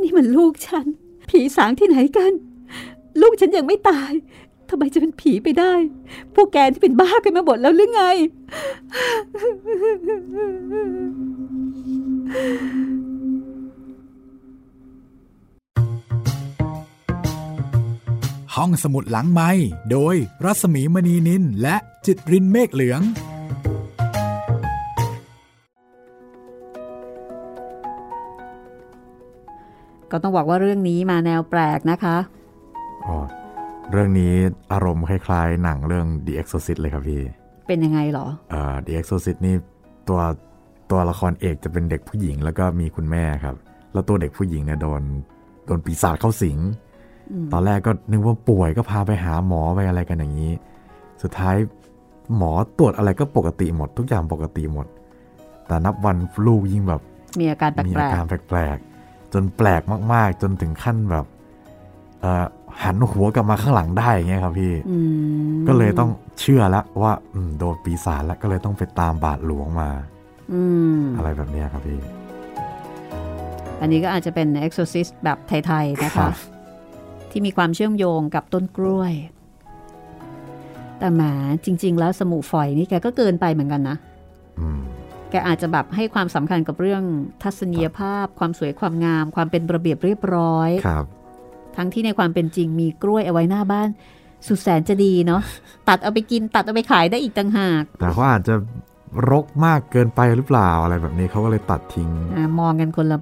[0.00, 0.86] นี่มันลูกฉัน
[1.28, 2.32] ผีสางที่ไหนกัน
[3.20, 4.12] ลูกฉันยังไม่ตาย
[4.68, 5.72] ทำไมจะเป็นผีไปได้
[6.34, 8.02] พวกแกที่เป็นบ้ากันมาหมดแล้วหรือไง
[18.54, 19.50] ห้องสมุดหลังไม้
[19.90, 21.76] โดยรัสมีมณีนินและ
[22.06, 23.00] จิตรินเมฆเหลือง
[30.10, 32.37] ก็ต้องบอกว่าเรื่องนี้มาแนวแปลกนะคะอ๋อ
[33.90, 34.32] เรื่องนี้
[34.72, 37.20] อารมณ์คล้ายๆ หนังเรื่อง The Exorcist เลยครับพี่
[37.66, 39.54] เป็นยังไงเหรอเอ่อ The Exorcist นี่
[40.08, 40.20] ตัว
[40.90, 43.56] ตัวละครเอกจะเป็นเด็กผู้หญิงแล้วก็มีคุณแม่ครับ
[43.92, 45.02] แล้วตัวเด็กผู้หญิงเนี่ยโดน
[45.66, 46.58] โดนปีศาจเข้าสิง
[47.30, 50.52] อตอนแรกก็นึกว่าป่วยก็พาไปหาหมอไปอะไรกันอย่างนี้
[51.22, 51.56] สุดท้าย
[52.36, 54.86] หมอตรวจอะไรก็ปกติหมด ทุกอย่างปกติหมด
[55.66, 56.16] แต่นับวัน
[56.46, 57.00] ลูกยิ่งแบบ
[57.40, 61.26] มีอาการแปมีลอากการแปลกๆจนแปลกมาก ๆ จนถึงขั้นแบบ
[62.20, 62.44] เอ่อ
[62.84, 64.98] หันหัวกลับมาข้างหลังได้อย่างเงี้ยครับพี่ๆอื
[65.52, 66.10] มก็เลยต้อง
[66.40, 69.90] เชื่อแล้วว่าอืมโดนปีศาจแล้วก็เลยต้องไปตามบาทหลวงมา
[70.52, 70.62] อื
[70.98, 72.00] มอะไรแบบเนี้ยครับพี่
[73.80, 76.32] อันนี้ก็อาจจะเป็น exorcist แบบไทย ๆ นะครัคะบ
[77.30, 79.12] ที่มีความเชื่อมโยงกับต้นกล้วย
[80.98, 81.22] แต่แหม
[81.64, 83.96] จริง ๆ แล้วสมุฝอยนี่แกก็เกินไปเหมือนกันนะ
[84.60, 84.80] อืม
[85.30, 87.02] แกอาจจะแบบให้ความสำคัญกับเรื่อง
[87.42, 91.06] ทัศนียภาพ ความสวยความงาม ความเป็นระเบียบเรียบร้อยครับ
[91.78, 93.88] ทั้งที่ในความเป็นจริงมีกล้วยเอาไว้หน้าบ้าน
[94.46, 95.42] สุดแสนจะดีเนาะ
[95.88, 98.54] ตัดเอาไปกินตัดเอาไปขายได้อีกต่างหาก แต่เขาอาจจะ
[99.30, 103.18] รกมากเกินไปหรือเปล่าอะไรแบบนี้เขาก็เลยตัดทิ้งอามองกันคนละ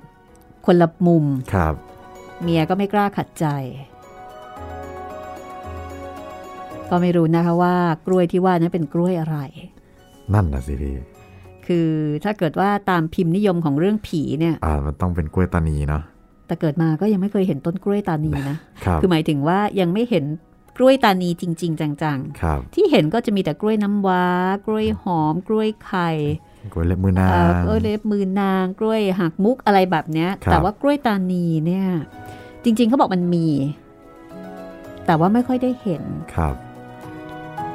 [0.66, 1.74] คนละมุมครับ
[2.42, 3.46] เมียก็ไม่กล้าขัดใจ
[6.90, 7.74] ก็ไม่รู้นะคะว่า
[8.06, 9.38] กล้วยที่ว่านั้นเป็นกล้วยอะไร
[10.34, 10.94] นั่นนะสิพี่
[11.66, 11.88] คือ
[12.24, 16.02] ถ้าเกิดว่าตามพิมพ์นิยมของเรื่องผีเนี่ย อ่า มันต้องเป็นกล้วยตานีเนาะ
[16.46, 20.24] แต่เกิดมาก็ยังไม่เคยเห็นต้นกล้วยตานีนะครับคือหมายถึงว่ายังไม่เห็น
[20.76, 24.26] กล้วยตานีจริง ๆ จังครับๆที่เห็นก็จะมีแต่กล้วยน้ำว้า
[24.66, 26.10] กล้วยหอม กล้วยไข่
[26.72, 31.86] กล้วยเล็บมือนางเอ่อกล้วยเล็บมือนางกล้วยหักมุกอะไรแบบเนี้ยครับแต่ว่ากล้วยตานีเนี่ย
[32.64, 33.46] จริง ๆเขาบอกมันมี
[35.06, 36.02] แต่ว่าไม่ค่อยได้เห็น
[36.34, 36.54] ครับ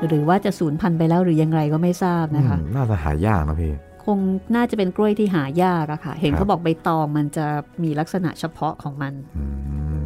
[0.08, 3.74] หรือว่าจะสูญพันธุ์ไปแล้วหรือยังไงก็ไม่ทราบนะคะอืมน่าจะหายากนะพี่
[4.06, 4.18] คง
[4.56, 7.46] น่าจะเป็นกล้วยที่หายากอะค่ะ เห็นครับเขาบอกใบตองมันจะ
[7.84, 9.46] มีลักษณะเฉพาะของมันอื
[10.02, 10.04] ม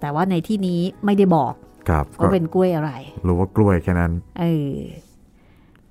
[0.00, 1.54] แต่ว่าในที่นี้ไม่ได้บอก
[1.88, 2.90] ครับก็ว่าเป็นกล้วยอะไร
[3.26, 4.74] รู้ว่ากล้วยแค่นั้น เออ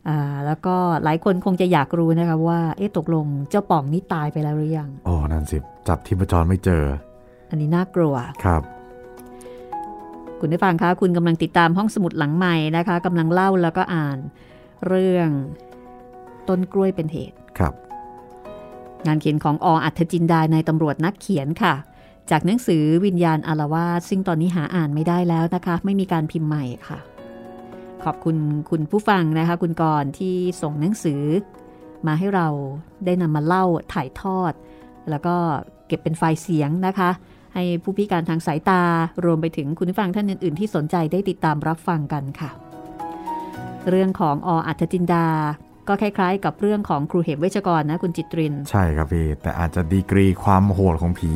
[0.08, 6.84] อ่า แล้วก็หลายคนคงจะอยากรู้นะคะว่า เอ๊ะตกลงเจ้าป่องนี่ตายไปแล้วหรือยัง อ๋อ นั่นสิ จับทิพจรไม่เจอ
[7.50, 8.62] อันนี้น่ากลัว ครับ
[10.40, 14.18] คุณได้ฟังคะ คุณกำลังติดตามห้องสมุดหลังใหม่นะคะกำลังเล่าแล้วก็อ่าน
[14.88, 15.30] เรื่อง
[16.50, 17.74] ต้นกล้วยเป็นเหตุครับ
[19.06, 21.74] งานเขียนของออัธจินดาในตำรวจนักเขียนค่ะ
[22.32, 27.00] จากหนังสือวิญญาณอารวาสซึ่งตอนนี้หาอ่านไม่ได้แล้วนะคะ ไม่มีการพิมพ์ใหม่ค่ะ
[28.04, 28.38] ขอบคุณ
[28.70, 31.24] คุณผู้ฟังนะคะ คุณกรณ์ที่ส่งหนังสือ
[32.08, 32.48] มาให้เรา
[33.06, 34.54] ได้นำมาเล่าถ่ายทอด
[35.10, 35.36] แล้วก็
[35.88, 37.10] เก็บเป็นไฟล์เสียงนะคะ
[37.54, 38.82] ให้ผู้พิการทางสายตา
[39.26, 42.50] รวมไปถึงคุณผู้ฟังท่านอื่น ๆ ที่สนใจได้ติดตามรับฟังกันค่ะ
[43.90, 45.26] เรื่องของออัธจินดา
[45.88, 51.32] ก็คล้ายๆ กับเรื่องของครูเหมเวชกรนะคุณจิตริน ใช่ครับพี่ แต่อาจจะดีกรีความโหดของผี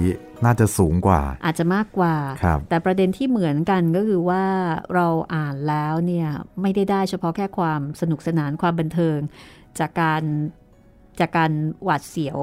[0.46, 4.44] น่าจะสูงกว่า อาจจะมากกว่าครับแต่ประเด็นที่เหมือนกันก็คือว่า
[4.94, 6.30] เราอ่านแล้วเนี่ย
[6.62, 9.20] ไม่ได้ได้เฉพาะแค่ความสนุกสนานความบันเทิง
[9.80, 10.24] จากการ
[11.20, 11.52] จากการ
[11.84, 12.38] หวาดเสียว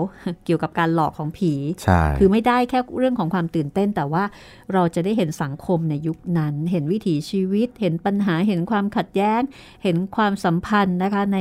[0.44, 1.52] เกี่ยวกับการหลอกของผี
[1.84, 4.24] ใช่คือไม่ได้แค่เรื่องของความตื่นเต้น แต่ว่า
[4.72, 9.40] เราจะได้เห็นสังคมในยุคนั้น เห็นวิถีชีวิต เห็นปัญหา เห็นความขัดแย้ง
[9.82, 11.38] เห็นความสัมพันธ์นะคะใน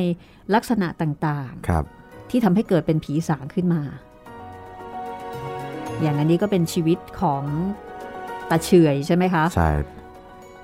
[0.54, 1.84] ลักษณะต่างๆ ครับ
[2.30, 3.82] ที่ทำให้เกิดเป็นผีสางขึ้นมา
[6.02, 7.44] อย่างอันนี้ก็เป็นชีวิตของ
[8.50, 9.70] ตาเฉอยใช่ไหมคะใช่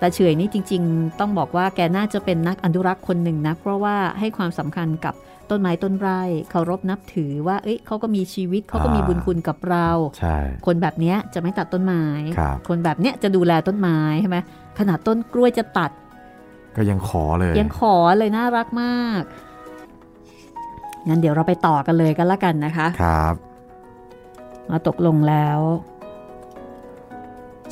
[0.02, 5.16] ตาเฉอยนี่จริง ๆ ต้องบอกว่าแกน่าจะเป็นนักอนุรักษ์คนหนึ่งนะเพราะว่าให้ความสำคัญกับ
[5.52, 9.88] ต้นไม้ต้นไร่เคารพนับถือว่า เอ้ยเขาก็มีชีวิตเขาก็มีบุญคุณกับเรา
[10.20, 12.04] ใช่คนแบบเนี้ยจะไม่ตัดต้นไม้
[12.40, 14.38] ครับคนแบบเนี้ยจะดูแลต้นไม้ใช่ไหม
[14.80, 15.92] ขนาดต้นกล้วยจะตัด
[16.76, 19.24] ก็ยังขอเลย ยังขอเลยน่ารักมาก
[21.08, 23.36] งั้นเดี๋ยวเราไปต่อกันเลยกันละกันนะคะครับ
[24.70, 25.60] มาตกลงแล้ว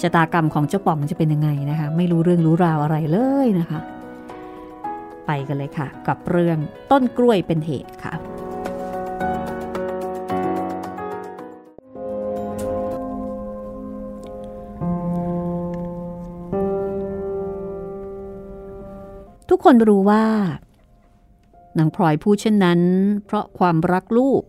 [0.01, 3.79] ชะตากรรมของเจ้าป่องจะเป็นยังไงนะคะ ไม่รู้เรื่องรู้ราวอะไรเลยนะคะ
[5.27, 6.57] ไปกันเลยค่ะ กับเรื่อง
[6.91, 8.13] ต้นกล้วยเป็นเหตุค่ะ
[19.49, 20.23] ทุกคนรู้ว่า
[21.77, 22.81] นางพลอยพูดเช่นนั้น
[23.25, 24.43] เพราะความรักลูก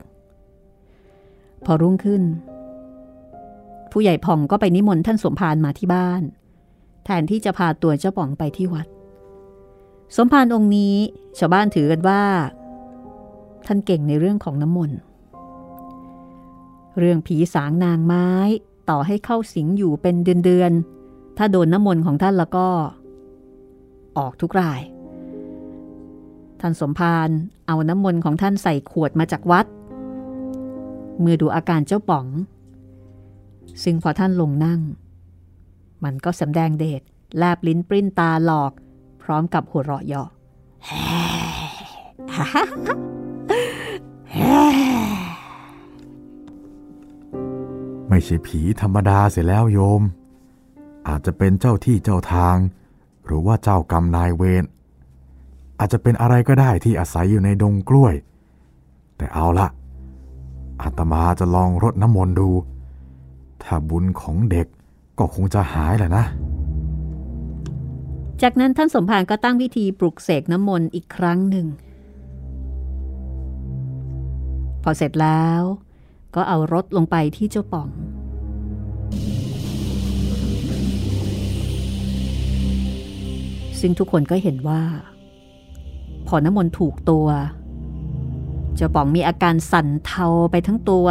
[1.65, 2.23] พอรุ่งขึ้น
[3.93, 6.23] ผู้ใหญ่ผ่องก็ไปนิมนต์ท่านสมภารมาที่บ้าน
[7.05, 8.87] แทนที่จะพาตัวเจ้าป่องไปที่วัด
[10.17, 10.95] สมภารองค์นี้
[11.39, 12.23] ชาวบ้านถือกันว่า
[13.67, 14.99] ท่านเก่งในเรื่องของน้ำมนต์
[16.99, 18.29] เรื่องผีสางนางไม้
[18.91, 22.67] ต่อให้เข้าสิงอยู่เป็นเดือนๆถ้าโดนน้ำมนต์ของท่านแล้วก็
[24.19, 24.81] ออกทุกราย
[26.61, 27.29] ท่านสมภาร
[27.67, 29.67] เอาน้ำมนต์ของท่านใส่ขวดมาจากวัด
[31.21, 32.27] เมื่อดูอาการเจ้าป๋อง
[33.83, 34.81] ซึ่งพอท่านลงนั่ง
[36.05, 37.03] มันก็สำแดงเดช
[37.39, 38.73] แลบลิ้นปริ้นตาหลอก
[39.29, 40.29] ร้อมกับหัวเราะเยาะ
[48.09, 50.03] ไม่ใช่ผีธรรมดาเสียแล้วโยม
[51.09, 52.57] อาจจะเป็นเจ้าที่เจ้าทาง
[53.27, 54.65] หรือว่าเจ้ากรรมนายเวร
[55.79, 58.15] อาจจะเป็นอะไรก็ได้ที่อาศัยอยู่ในดงกล้วย
[59.17, 59.69] แต่เอาละ
[60.83, 62.51] อาตมาจะลองรดน้ำมนต์ดู
[63.63, 64.67] ถ้าบุญของเด็ก
[65.19, 66.25] ก็คงจะหายแหละนะ
[68.43, 71.67] จากนั้นท่านสมภารก็ตั้งพิธีปลุกเสกน้ำมนต์อีกครั้งหนึ่ง
[74.83, 75.63] พอเสร็จแล้ว
[76.35, 77.89] ก็เอารถลงไปที่เจ้าป่อง
[83.81, 84.83] ซึ่งทุกคนก็เห็นว่า
[86.27, 87.27] พอน้ำมนต์ถูกตัว
[88.77, 91.07] เจ้าป่องมีอาการสั่นเทาไปทั้งตัว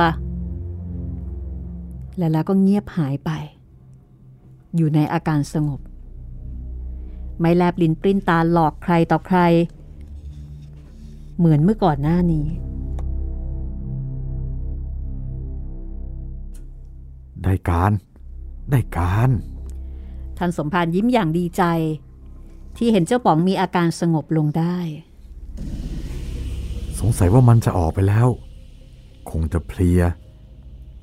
[2.18, 3.32] และแล้วก็เงียบหายไป
[4.76, 5.80] อยู่ในอาการสงบ
[7.40, 9.40] ไม่แลบลิ้นปริ้นตาหลอกใครต่อใคร
[11.38, 12.48] เหมือนเมื่อก่อนหน้านี้
[17.44, 17.92] ได้การ
[18.72, 19.30] ได้การ
[20.38, 21.64] ท่านสมภารยิ้มอย่างดีใจ
[22.78, 24.78] ที่เห็นเจ้าป๋องมีอาการสงบลงได้
[27.00, 28.28] สงสัยว่ามันจะออกไปแล้ว
[29.30, 30.02] คงจะเพลีย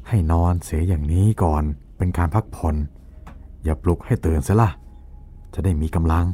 [0.09, 1.62] ให้นอนเสียอย่างนี้ก่อน
[1.97, 2.77] เป็นการพักผ่อน
[3.64, 4.70] อย่าปลุกให้ตื่นเสียละ
[5.55, 6.27] จะได้มีกำลัง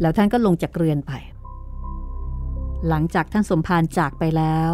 [0.00, 1.12] แล้วท่านก็ลงจากเรือนไป
[2.88, 4.72] หลังจากท่านสมภารจากไปแล้ว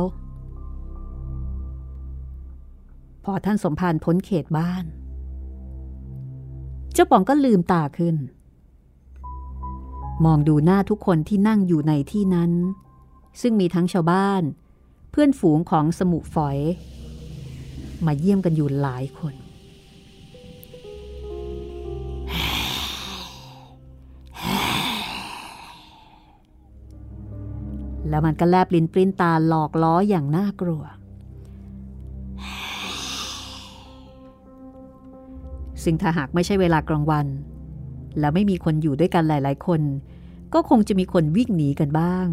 [3.24, 4.84] พอท่านสมภารพ้นเขตบ้าน
[6.92, 8.16] เจ้าป๋องก็ลืมตาขึ้น
[10.24, 12.52] มองดูหน้าทุกคนที่นั่งอยู่ในที่นั้น
[13.40, 14.42] ซึ่งมีทั้งชาวบ้าน
[15.10, 16.58] เพื่อนฝูงของสมุฝอย
[18.06, 19.34] มาเยี่ยมกันอยู่หลายคน
[28.16, 30.82] แล้วมันก็แลบลิ้นปริ้นตาหลอกล้ออย่างน่ากลัว
[35.82, 37.26] ซึ่งถ้าหากไม่ใช่เวลากลางวัน
[38.18, 39.80] แล้วไม่มีคนอยู่ด้วยกันหลาย ๆ คน
[40.54, 42.28] ก็คงจะมีคนวิ่งหนีกันบ้าง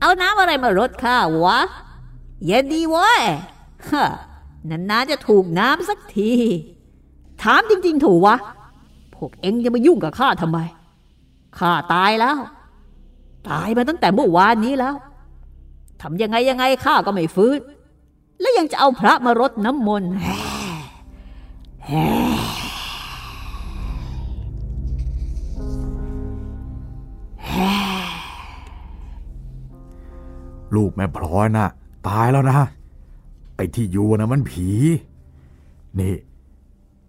[0.00, 1.58] เอาน้ำอะไรมารดข้าวะ
[2.44, 3.22] เย็นดีเว้ย
[3.90, 4.08] ฮะ
[4.70, 6.32] นานๆจะถูกน้ำสักที
[7.42, 8.36] ถามจริง ๆ ถูกวะ
[9.14, 10.60] พวกเอ็งจะมายุ่งกับข้าทำไม
[11.58, 12.38] ข้าตายแล้ว
[13.50, 14.94] ตายมาตั้งแต่เมื่อวานนี้แล้ว
[16.02, 17.58] ทำยังไงยังไงข้าก็ไม่ฟื้น
[18.40, 20.12] แล้วยังจะเอาพระมารดน้ำมนต์
[30.74, 31.66] ลูกแม่พลอยน่ะ
[32.08, 32.58] ตายแล้วนะ
[33.56, 34.68] ไอ้ที่อยู่นะมันผี
[35.98, 36.14] นี่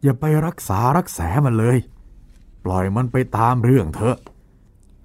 [0.03, 1.77] อย่าไปรักษารักษามันเลย
[2.65, 4.17] ปล่อยมันไปตามเรื่องเถอะ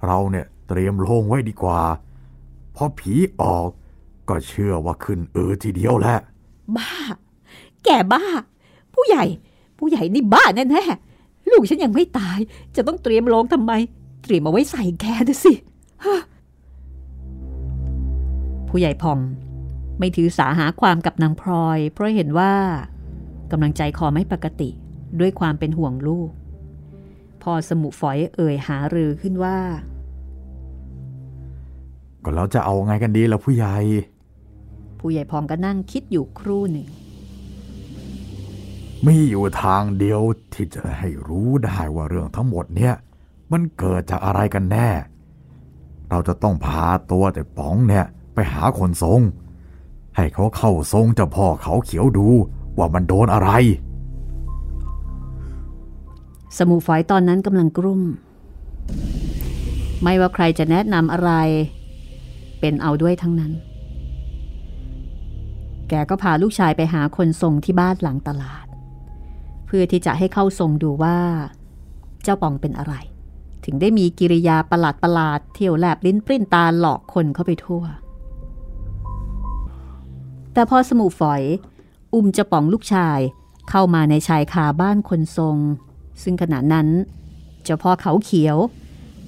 [0.07, 1.81] เราเนี่ยเตรียมโลงไว้ดีกว่า
[2.77, 3.69] พอผีออก
[4.29, 6.19] ก็เชื่อว่าขึ้นเออทีเดียวแหละ
[6.77, 6.91] บ้า
[7.85, 8.25] แกบ้า
[8.95, 9.25] ผู้ใหญ่
[9.79, 12.39] ผู้ใหญ่นี่บ้าแน่ๆลูกฉันยังไม่ตาย
[12.77, 13.73] จะต้องเตรียมโลงทำไม
[14.23, 15.53] เตรียมเอาไว้ใส่แกนะสิ
[18.69, 19.19] ผู้ใหญ่พอม
[19.99, 22.53] ไม่ถือสาหาความกับนางพลอย เพราะเห็นว่า
[23.51, 24.71] กำลังใจคอไม่ปกติ
[25.21, 26.31] ด้วยความเป็นห่วงลูก
[27.45, 29.59] พอสมุฝอยเอ่ยหารือขึ้นว่า
[32.25, 33.77] ก็แล้วจะเอาไงกันดีล่ะผู้ใหญ่
[35.01, 36.89] ผู้ใหญ่พอมก็นั่งคิดอยู่ครู่หนึ่ง
[39.07, 40.21] มีอยู่ทางเดียว
[40.53, 42.95] ที่จะให้รู้ได้ว่าเรื่องทั้งหมดเนี่ย
[43.53, 44.89] มันเกิดจากอะไรกันแน่
[46.11, 48.05] เราจะต้องพาตัวแต่ป๋องเนี่ย
[48.35, 49.21] ไปหาคนทรง
[50.17, 52.29] ให้เขาเข้าทรงเจ้าพ่อเขาเขียวดู
[52.79, 53.51] ว่ามันโดนอะไร
[56.59, 58.03] สมุฝอยตอนนั้นกำลังกรุ่ม
[60.03, 61.31] ไม่ว่าใครจะแนะนำอะไร
[62.61, 63.53] เป็นเอาด้วยทั้งนั้น
[65.89, 68.67] แกก็พาลูกชายไปหาคนทรงที่บ้านหลังตลาด
[69.67, 71.19] เพื่อที่จะให้เข้าทรงดูว่า
[72.23, 72.95] เจ้าปองเป็นอะไร
[73.65, 77.85] ถึงได้มีกิริยาประหลาดประหลาดเที่ยวแลบลิ้นปริ้นตาหลอกคนเข้าไปทั่ว
[80.53, 81.43] แต่พอสมุฝอย
[82.15, 83.19] อุ้มเจ้าปองลูกชาย
[83.71, 85.57] เข้ามาในชายคาบ้านคนทรง
[86.23, 86.89] ซึ่งขณะนั้น
[87.63, 88.57] เจ้าพ่อเขาเขียว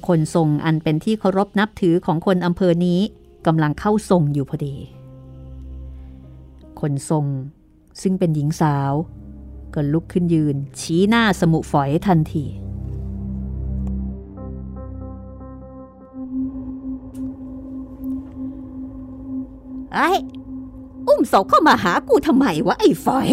[0.07, 3.01] คนทรงอันเป็นที่เคารพนับถือของคนอำเภอนี้
[3.47, 4.77] กำลังเข้าทรงอยู่พอดี
[6.81, 7.27] คนทรง
[8.03, 8.93] ซึ่งเป็นหญิงสาว
[9.75, 12.45] ก็ลุกขึ้นยืน ชี้หน้าสมุฝอยทันที
[19.95, 20.11] ไอ้
[21.07, 23.29] อุ้มศพเข้ามาหากูทำไมวะไอ้ฝอย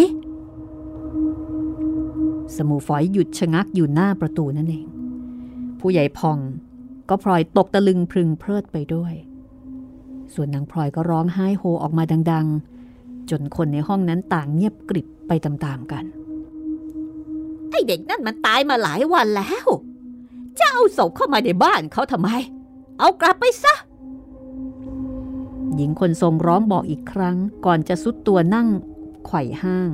[2.57, 4.85] สมูฝอยหยุดชะงักอยู่หน้าประตูนั่นเอง
[5.79, 6.37] ผู้ใหญ่พอง
[7.09, 9.13] ก็พลอยตกตะลึงพรึงเพลิดไปด้วย
[10.33, 12.47] ส่วนนางพลอยก็ร้องไห้โฮออกมาดัง
[12.89, 16.03] ๆ จนคนในห้องนั้นต่างเงียบกริบไปตามๆกัน
[17.69, 19.67] ไอเด็กนั่นมันตายมาหลายวันแล้ว
[20.59, 22.29] จะเอาศพเข้ามาในบ้านเขาทำไม
[22.99, 23.73] เอากลับไปซะ
[25.75, 28.67] หญิงคนทรงร้องบอกอีกครั้งก่อนจะซุดตัวนั่ง
[29.25, 29.89] ไขว่ห้าง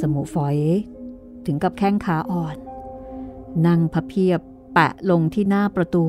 [0.00, 0.56] สมุฝอย
[1.46, 2.56] ถึงกับแข้งขาอ่อน
[3.66, 4.40] นั่งพับเพียบ
[4.74, 6.06] แปะลงที่หน้าประตู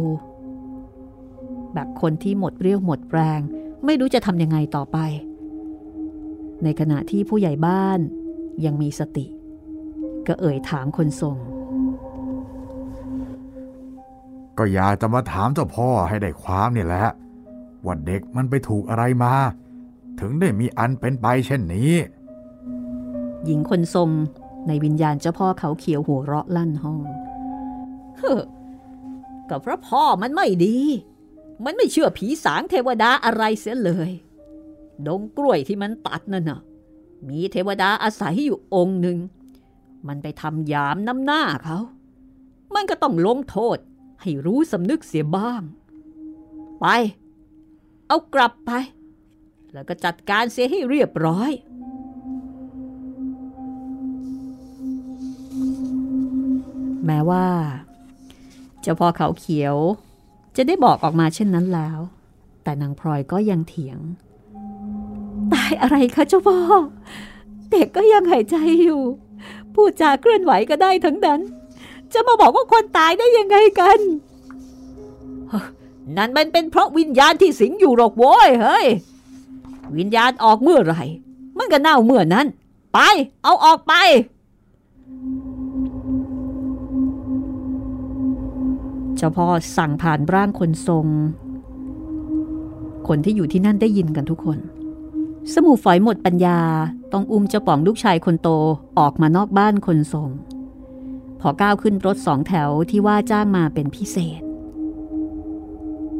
[1.73, 3.41] แบบคนที่หมดเรี่ยวหมดแรง
[3.85, 4.97] ไม่รู้จะทำยังไงต่อไป
[6.63, 7.99] ในขณะที่ผู้ใหญ่บ้าน
[8.65, 9.25] ยังมีสติ
[10.27, 11.37] ก็เอ่ยถามคนทรง
[14.57, 17.05] ก็อยากจะมาถามเจ้าพ่อให้ได้ความนี่แหละ
[17.85, 19.33] ว่าเด็กมันไปถูกอะไรมา
[20.19, 21.93] ถึงได้มีอันเป็นไปเช่นนี้
[23.45, 24.09] หญิงคนทรง
[24.67, 26.99] ในวิญญาณเจ้าพ่อเขาเขียวหัวเราะลั่นห้อง
[28.17, 28.41] เฮ้อ
[29.49, 30.77] ก็เพราะพ่อมันไม่ดี
[31.65, 34.11] มันไม่เชื่อผีสางเทวดาอะไรเสียเลย
[35.07, 36.61] ดงกล้วยที่มันตัดนั่นน่ะ
[37.27, 39.17] มีเทวดาอาศัยอยู่องค์หนึ่ง
[40.07, 41.79] มันไปทำยามน้ำหน้าเขา
[42.73, 43.77] มันก็ต้องลงโทษ
[44.21, 45.61] ให้รู้สำนึกเสียบ้าง
[46.79, 46.85] ไป
[48.07, 48.71] เอากลับไป
[49.73, 51.51] แล้วก็จัดการเสียให้เรียบร้อย
[57.07, 57.45] แม้ว่า
[58.81, 59.75] เจ้าพ่อเขาเขียว
[60.55, 61.99] จะได้บอกออกมาเช่นนั้นแล้ว
[62.63, 63.99] แต่นางพลอยก็ยังเถียง
[65.53, 66.57] ตายอะไรคะเจ้าพ่อ
[67.71, 69.01] เด็กก็ยังหายใจอยู่
[69.73, 71.39] พูดจาเคลื่อนไหวก็ได้ทั้งนั้น
[72.13, 73.99] จะมาบอกว่าคนตายได้ยังไงกัน
[76.17, 78.87] นั่นมันเป็นเพราะวิญญาณที่สิงอยู่หรอกโว้ยเฮ้ย
[79.97, 81.03] วิญญาณออกเมื่อไหร่
[81.57, 82.47] มันก็เน่าเมื่อนั้น
[82.93, 82.99] ไป
[83.43, 83.93] เอาออกไป
[89.17, 89.47] เจ้าพ่อ
[89.77, 91.07] สั่งผ่านร่างคนทรง
[93.07, 94.59] คนที่อยู่ที่นั่นได้ยินกันทุกคน
[95.53, 96.59] สมุฝอยหมดปัญญา
[97.13, 98.49] ต้องอุ้มเจ้าป๋องลูกชายคนโต
[98.99, 100.29] ออกมานอกบ้านคนทรง
[101.41, 104.41] พอก้าวขึ้นรถสองแถวที่ว่าจ้างมาเป็นพิเศษ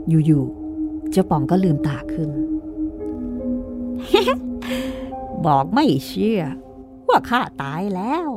[0.10, 2.30] อยู่ๆเจ้าป๋องก็ลืมตาขึ้น
[5.46, 6.42] บอกไม่เชื่อ
[7.08, 8.30] ว่าข้าตายแล้ว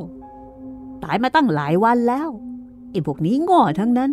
[1.03, 2.29] ตายมาตั้งหลายวันแล้ว
[2.91, 4.11] ไอ้พวกนี้ง่ทั้งนั้น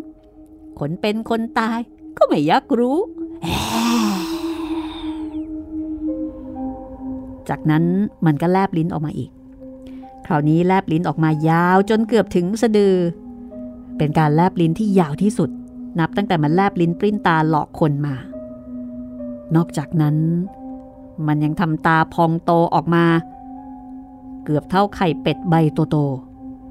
[0.78, 1.78] คนเป็นคนตาย
[2.16, 2.98] ก็ไม่อยากรู้
[7.48, 7.84] จากนั้น
[8.26, 9.30] มันก็แลบลิ้นออกมาอีก
[10.26, 12.96] คราวนี้แลบลิ้นออกมายาวจนเกือบถึงสะดือ
[13.98, 15.50] เป็นการแลบลิ้นที่ยาวที่สุด
[15.98, 18.14] นับตั้งแต่มันแลบลิ้นปริ้นตาหลอกคนมา
[19.54, 20.16] นอกจากนั้น
[21.26, 23.04] มันยังทำตาพองโตออกมา
[24.44, 25.54] เกือบเท่าไข่เป็ดใบ
[25.90, 25.96] โต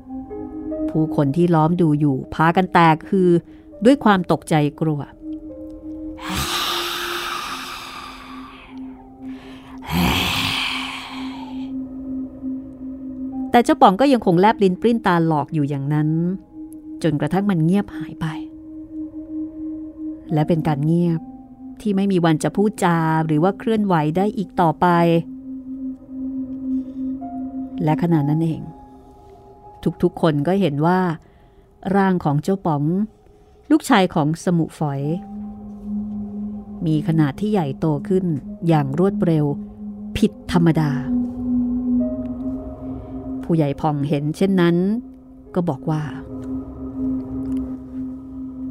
[0.08, 3.30] ๆผู้คนที่ล้อมดูอยู่ พากันแตกคือ
[3.86, 5.02] ด้วยความตกใจกลัว
[13.52, 16.10] แต่เจ้าป๋องก็ยังคงแลบลิ้นปริ้นตาหลอกอยู่อย่างนั้น
[17.04, 18.26] จนกระทั่งมันเงียบหายไป
[20.34, 21.22] และเป็นการเงียบ
[21.82, 24.88] ที่ไม่มีวันจะพูดจาหรือว่าเคลื่อนไหวได้อีกต่อไป
[27.84, 28.62] และขณะนั้นเอง
[30.04, 31.00] ทุกๆคนก็เห็นว่า
[31.96, 32.84] ร่างของเจ้าป๋อง
[33.72, 35.02] ลูกชายของสมุฝอย
[36.86, 38.26] มีขนาดที่ใหญ่โตขึ้น
[38.68, 39.46] อย่างรวดเร็ว
[40.18, 40.92] ผิดธรรมดา
[43.44, 44.76] ผู้ใหญ่พองเห็นเช่นนั้น
[45.56, 46.04] ก็บอกว่า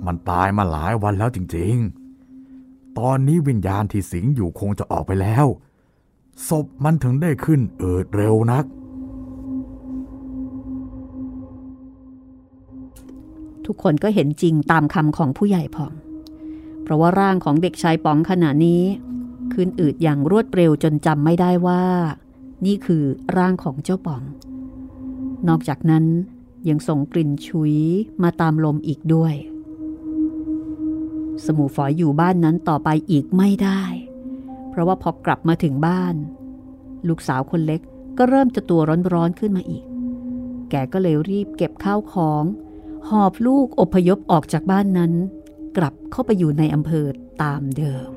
[0.06, 5.46] มันตายมาหลายวันแล้วจริงๆ ตอนนี้วิญญาณที่สิงอยู่คงจะออกไปแล้ว
[6.48, 8.64] ศพมันถึงได้ขึ้นเอิดเร็วนัก
[13.66, 15.92] ทุกคนก็เห็นจริงตามคำของผู้ใหญ่พอง
[16.82, 18.82] เพราะว่าร่างของเด็กชายป๋องขณะนี้
[19.52, 21.84] ขึ้นอืดอย่างรวดเร็วจนจำไม่ได้ว่า
[22.66, 23.04] นี่คือ
[23.36, 24.22] ร่างของเจ้าป๋อง
[25.48, 26.04] นอกจากนั้น
[26.68, 27.74] ยังส่งกลิ่นฉุย
[28.22, 29.34] มาตามลมอีกด้วย
[31.44, 33.82] สมูฝอยอยู่บ้านนั้นต่อไปอีกไม่ได้
[34.70, 36.14] เพราะว่าพอกลับมาถึงบ้าน
[37.08, 37.80] ลูกสาวคนเล็ก
[38.18, 38.80] ก็เริ่มจะตัว
[39.14, 39.84] ร้อนๆขึ้นมาอีก
[40.70, 42.44] แกก็เลยรีบเก็บข้าวของ
[43.08, 45.12] หอบลูกอพยพออกจากบ้านนั้น
[45.76, 47.06] กลับเข้าไปอยู่ในอำเภอ
[47.42, 48.10] ตามเดิม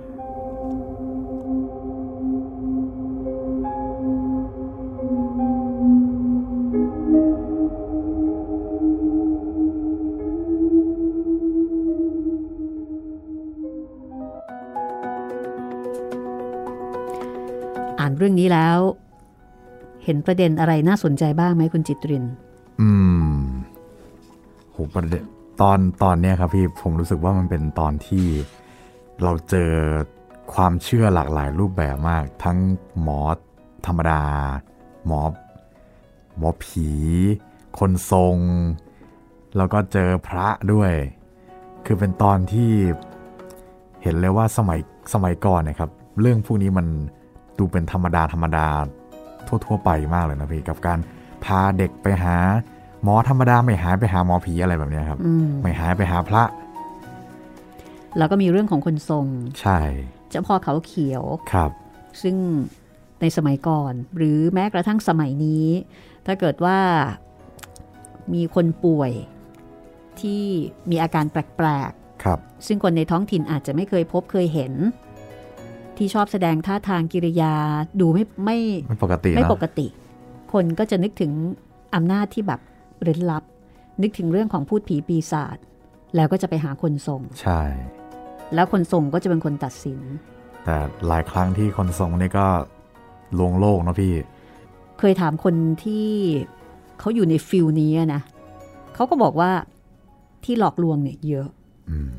[18.00, 18.80] อ่านเรื่องนี้แล้ว
[20.04, 22.26] เห็นประเด็นอะไรน่าสนใจบ้างไหมคุณจิตริน
[22.82, 22.92] อื
[23.28, 23.39] ม
[24.94, 25.24] ประเด็น
[25.62, 28.26] ตอนตอนเนี้ยครับพี่ผมรู้สึกว่ามันเป็นตอนที่
[29.24, 29.72] เราเจอ
[30.54, 32.58] ความเชื่อหลากหลายรูปแบบมาก ทั้ง
[33.02, 33.22] หมอ
[33.86, 34.22] ธรรมดา
[35.06, 35.22] หมอ
[36.38, 36.90] หมอผี
[37.80, 38.38] คนทรง
[39.58, 40.92] แล้วก็เจอพระด้วย
[41.86, 42.72] คือเป็นตอนที่
[44.02, 44.80] เห็นเลยว่าสมัย
[45.14, 45.90] สมัยก่อนนะครับ
[46.22, 46.88] เรื่องพวกนี้มัน
[47.58, 48.68] ดูเป็นธรรมดาธรรมดา
[49.66, 51.00] ทั่ว ๆ ไปมากเลยนะพี่ กับการ
[51.44, 52.36] พาเด็กไปหา
[53.04, 56.44] หมอธรรมดาไม่หายไปหาหมอผีอะไรแบบเนี้ยครับอืมไม่หายไปหาพระ
[58.18, 59.26] แล้วก็มีเรื่องของคนทรง
[59.62, 59.80] ใช่
[60.30, 61.24] เจ้าพ่อเขาเขียว
[61.54, 61.72] ครับ
[62.22, 62.36] ซึ่ง
[63.22, 65.66] ในสมัยก่อน หรือแม้กระทั่งสมัยนี้
[66.26, 66.80] ถ้าเกิดว่า
[68.34, 69.12] มีคนป่วย
[70.22, 70.44] ที่
[70.90, 71.92] มีอาการแปลก
[72.24, 74.74] ครับๆซึ่งคนในท้องถิ่นอาจจะไม่เคยพบเคยเห็น
[75.98, 77.54] ที่ชอบแสดงท่าทางกิริยา
[78.00, 79.88] ดูไม่ไม่ไม่ปกติไม่เนอะปกติ
[80.54, 81.32] คนก็จะนึกถึง
[81.96, 82.60] อำนาจที่แบบ
[83.04, 83.44] เร้นลับ
[84.02, 85.58] นึกถึงเรื่องของพูดผีปีศาจ
[86.16, 87.62] แล้วก็จะไปหาคนส่ง ใช่
[88.54, 90.00] แล้วคนส่งก็จะเป็นคนตัดสิน
[90.64, 90.78] แต่
[91.08, 92.48] หลายครั้งที่คนทรงนี่ก็
[93.38, 94.14] ลวงโลกเนอะพี่
[95.00, 96.08] เคยถามคนที่
[97.00, 98.22] เขาอยู่ในฟิลนี้อะนะ
[98.96, 99.52] เขาก็บอกว่า
[100.44, 101.48] ที่หลอกลวงเนี่ยเยอะ
[101.90, 102.10] อืม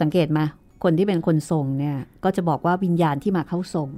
[0.00, 0.40] สังเกตไหม
[0.82, 3.88] คนที่เป็นคนส่งเนี่ย ก็จะบอกว่าวิญญาณที่มาเข้าส่ง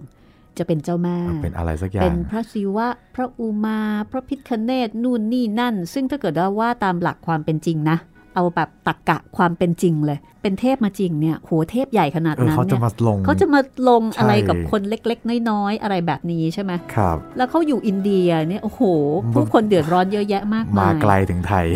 [0.58, 3.80] จะเป็นเจ้าแม่ เป็นอะไรสักอย่าเป็งนพระศิวะ พระอุมา
[4.10, 7.98] พระพิคเนตนู่นนี่นั่น ซึ่งถ้าเกิดว่าว่าตามหลักความเป็นจริงนะ
[8.34, 18.82] เอาแบบตักกะความเป็นจริงเลย เป็นเทพมาจริงเนี่ยโหเทพใหญ่ขนาดเออนั้นเขาจะเนี่ยมาลงเขาจะมาลงอะไรใช่กับคนเล็ก ๆ น้อยๆ อะไรแบบนี้ใช่ไหมครับ แล้วเขาอยู่อินเดียเนี่ยโอ้โห
[19.24, 21.66] มันผู้คนเดือดร้อนเยอะแยะมากมามายไกลถึงไทย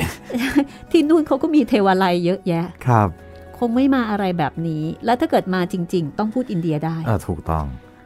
[0.91, 3.09] ที่นู่นเขาก็มีเทวาลัยเยอะแยะครับ
[3.59, 7.65] คงไม่มาอะไรแบบนี้ แล้วถ้าเกิดมาจริง ๆ ต้องพูดอินเดียได้เออถูกต้อง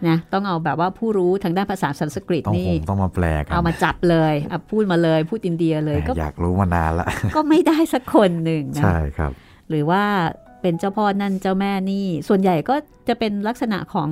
[0.09, 9.32] นะต้องเอาแบบว่าผู้รู้ทางด้านภาษาสันสกฤตต้องนี่ผมต้องมาแปลกันเอามาจับเลยอะพูดมาเลยพูดอินเดียเลยแหมก็อยากรู้มานานละก็ไม่ได้สักคนหนึ่งนะใช่ครับ
[9.68, 10.03] หรือว่า
[10.62, 12.74] เป็นเจ้าพ่อนั่นเจ้าแม่นี่ ส่วนใหญ่ก็
[13.09, 14.09] จะเป็นลักษณะของ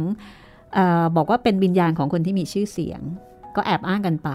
[0.75, 3.01] เออบอกว่าเป็นวิญญาณของคนที่มีชื่อเสียง
[3.57, 4.31] ก็แอบอ้างกันไป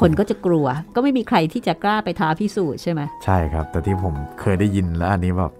[0.00, 5.52] คนก็จะกลัว ก็ไม่มีใครที่จะกล้าไปท้าพิสูจน์ใช่ไหมใช่ครับ แต่ที่ผมเคยได้ยินแล้วอันนี้แบบ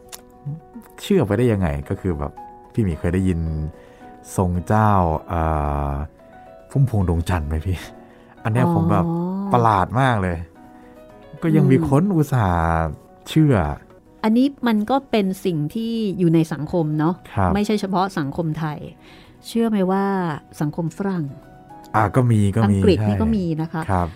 [1.03, 2.33] เชื่อไปได้ยังไงก็คือแบบ
[2.73, 3.41] พี่หมีเคยได้ยิน
[4.37, 4.91] ทรงเจ้า
[5.29, 5.43] เอ่
[5.91, 5.93] อ
[6.71, 7.79] พุ่มพวงดวงจันทร์ไหมพี่
[8.43, 10.37] อันเนี้ยผมแบบอ๋อประหลาดมากเลย
[11.43, 12.63] ก็ยังอืมมีคนอุตส่าห์
[13.29, 13.57] เชื่อ
[14.25, 18.79] อันนี้มันก็เป็นสิ่งที่อยู่ในสังคมเนาะครับไม่ใช่เฉพาะสังคมไทย
[19.47, 20.05] เชื่อไหมว่า
[20.61, 21.25] สังคมฝรั่ง
[21.95, 24.09] อะก็มีก็อัมีกฤษใช่นี่ก็มีนะคะครับ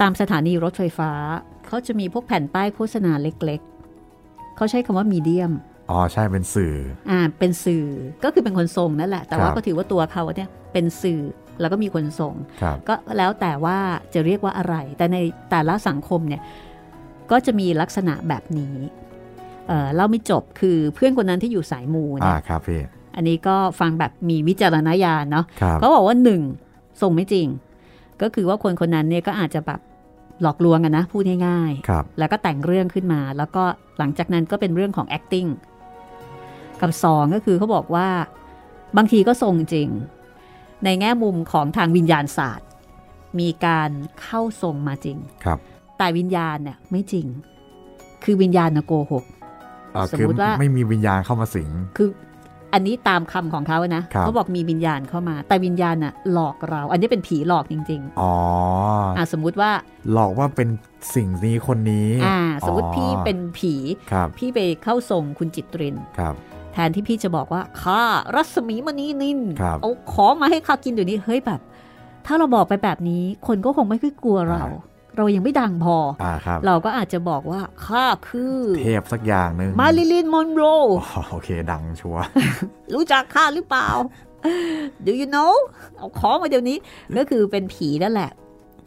[0.00, 1.10] ตามสถานีรถไฟฟ้า
[1.66, 3.60] เขาจะมีพวกแผ่นป้ายโฆษณาเล็ก
[4.08, 5.52] ๆเขาใช้คำว่ามีเดียม
[5.90, 6.74] อ๋อใช่เป็นสื่อ
[7.10, 7.84] อ่าเป็นสื่อ
[8.24, 11.20] ก็คือเป็นคนส่งนั่นแหละ แต่ว่าครับก็ถือว่าตัวเขาเนี่ยเป็นสื่อ
[11.60, 13.78] แล้วก็มีคนส่งครับก็แล้วแต่ว่า
[14.14, 15.16] จะเรียกว่าอะไร แต่ใน
[15.50, 16.42] แต่ละสังคมเนี่ย
[17.30, 18.76] ก็จะมีลักษณะแบบนี้
[19.68, 22.82] เอ่อเล่าไม่จบคือเพื่อนคนนั้นที่อยู่สายมูอ่าเนี่ยครับพี่
[23.16, 26.42] อันนี้ก็ฟังแบบมีวิจารณญาณเนาะครับเขาบอกว่าหนึ่ง
[27.02, 27.46] ส่งไม่จริง
[28.22, 29.80] ก็คือว่าคนคนนั้นเนี่ยก็อาจจะแบบ
[30.42, 33.64] หลอกลวงกันนะพูดง่ายครับๆแล้วก็แต่งเรื่องขึ้นมา แล้วก็
[33.98, 35.48] หลังจากนั้นก็เป็นเรื่องของ acting
[36.84, 38.08] กับสองก็คือเขาบอกว่า
[38.96, 39.88] บางทีก็ส่งจริง
[40.84, 42.68] ในแง่มุมของทางวิญญาณศาสตร์
[43.40, 43.90] มีการ
[44.22, 45.58] เข้าทรงมาจริงครับ
[45.98, 47.26] แต่วิญญาณเนี่ยไม่จริง
[48.24, 49.24] คือวิญญาณนะโกหก
[49.94, 52.08] อ่าสมคือมุติว่าไม่มีวิญญาณเข้ามาสิงคือ
[52.72, 59.70] อันนี้ตามคำของเขานะครับเขาบอกมีวิญญาณเข้ามา แต่วิญญาณน่ะหลอกเรา อันนี้เป็นผีหลอกจริงอ๋อๆอะสมมุติว่า
[60.12, 60.68] หลอกว่าเป็น
[61.14, 63.74] สิ่งนี้คนนี้ อ่า สมมติอ๋อพี่เป็นผี
[64.12, 66.34] ครับพี่ไปเข้าทรงคุณจิตรินครับ
[66.74, 68.02] แทนที่พี่จะบอกว่าข้า
[68.34, 71.60] รัศมีมณีนินครับเอาของมาให้ข้ากินเดี๋ยวนี้เฮ้ยแบบ
[72.26, 74.64] ถ้าเราบอกไปแบบนี้ คนก็คงไม่ค่อยกลัวเรา
[75.16, 80.62] เรายังไม่ดังพออ่าครับเราก็อาจจะบอกว่าข้าคือ เทพสักอย่างหนึ่งมาริลินมอนโร
[81.00, 82.22] อ๋อโอเค ดังชัวร์
[82.94, 83.88] รู้จักข้าหรือเปล่า
[85.06, 85.54] Do you know
[85.96, 86.76] เอาของมาเดี๋ยวนี้
[87.16, 88.30] ก็คือเป็นผีนั่นแหละ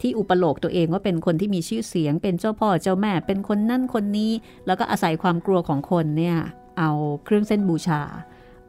[0.00, 4.32] ที่อุปโลกตัวเองว่าเป็นคนที่มีชื่อเสียง เป็นเจ้าพ่อเจ้าแม่เป็นคนนั่นคนนี้
[4.66, 6.38] แล้วก็อาศัยความกลัวของคนเนี่ย
[6.78, 6.90] เอา
[7.24, 8.00] เครื่องเส้นบูชา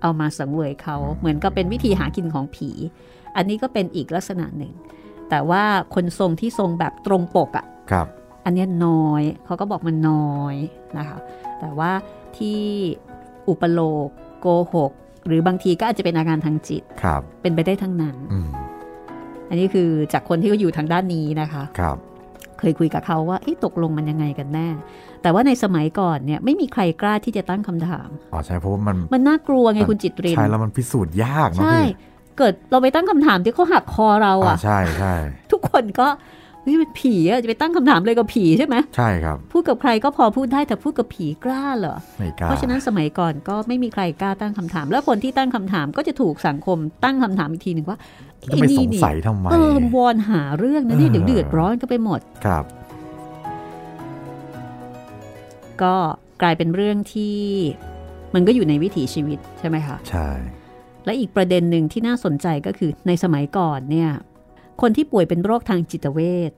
[0.02, 2.70] เอามาสังเวยเขาเหมือนกับเป็นวิธีหากินของผี
[3.36, 4.74] อันนี้ก็เป็นอีกลักษณะหนึ่ง
[5.30, 5.64] แต่ว่า
[5.96, 8.08] คนทรงที่ทรงแบบตรงปกอะครับ
[8.46, 10.56] อันเนี้ยน้อยเขาก็บอกมันน้อย
[10.98, 11.18] นะคะ
[11.60, 11.92] แต่ว่า
[12.38, 12.60] ที่
[13.50, 14.08] อุปโลก
[14.42, 14.92] โกหก
[15.28, 18.50] หรือบางทีก็อาจจะเป็นอาการทางจิตครับเป็นไปได้ทั้งนั้นอืม
[19.50, 21.98] อันนี้คือจากคนที่เขาอยู่ทางด้านนี้นะคะ ครับ
[22.60, 24.68] เคยคุยกับเขาว่าเอ๊ะตกลงมันยังไงกันแน่
[25.22, 31.88] แต่ว่าในสมัยก่อนเนี่ยไม่มีใครกล้าที่จะตั้งคำถาม อ๋อใช่เพราะว่ามันมันน่ากลัวไงคุณจิตรินใช่แล้วมันพิสูจน์ยากเนอะใช่พี่
[32.38, 35.14] เกิดเราไปตั้งคำถามที่เขาหักคอเราอ่าอะใช่ใช่
[35.52, 36.08] ทุกคนก็
[36.64, 47.98] เฮ้ยเป็นผีอะจะไปตั้งคำถามเลยกับผีใช่ไหมใช่ครับ พูดกับใครก็พอพูดได้แต่พูดกับผีกล้าเหรอไม่กล้าเพราะฉะนั้นสมัยก่อนก็ไม่มีใครกล้าตั้งคำถาม แล้วคนที่ตั้งคำถามก็จะถูกสังคมตั้งคำถามอีกทีหนึ่งว่า
[48.52, 52.66] จะไปสงสัยทำไมเออวอนหาเรื่องนะนี่เออเดี๋ยวเดือดร้อนก็ไปหมดครับ
[55.82, 55.96] ก็
[56.42, 57.38] กลายเป็นเรื่องที่
[58.34, 60.30] มันก็อยู่ในวิถีชีวิตใช่ไหมคะใช่
[61.06, 64.12] และอีกประเด็นหนึ่งที่น่าสนใจก็คือในสมัยก่อนเนี่ย
[64.82, 66.20] คนที่ป่วยเป็นโรคทางจิตเว
[66.50, 66.52] ช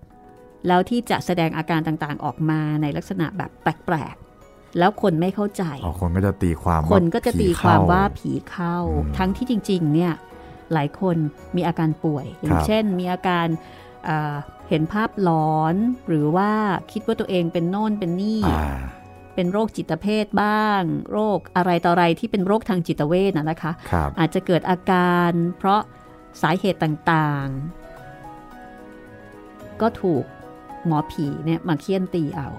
[0.67, 10.13] แล้วที่จะแสดงอาการต่างๆออกมาในลักษณะแบบแปลกๆ แล้วคนไม่เข้าใจอ๋อคนก็จะตีความคนก็จะตีความว่าผีผีเข้าอืมทั้งที่จริง ๆ เนี่ย
[10.73, 11.17] หลายคน
[11.55, 13.47] มีอาการป่วย อย่าคงรับเช่นมีอาการ
[14.05, 14.35] เอ่อ
[14.69, 15.75] เห็นภาพหลอน
[16.07, 16.51] หรือว่า
[16.91, 18.69] คิดว่าตัวเองเป็นโน่นเป็นนี่เข้าอ่า
[19.35, 25.81] เป็นโรคจิตเภทบ้าง โรคอะไรต่ออะไรที่เป็นโรคทางจิตเวชนะนะคะครับอาจจะเกิดอาการเพราะ
[26.41, 30.23] สาเหตุต่างๆ ก็ถูก
[30.85, 32.49] หมอผีเนี่ยมาเคี่ยนตีเอา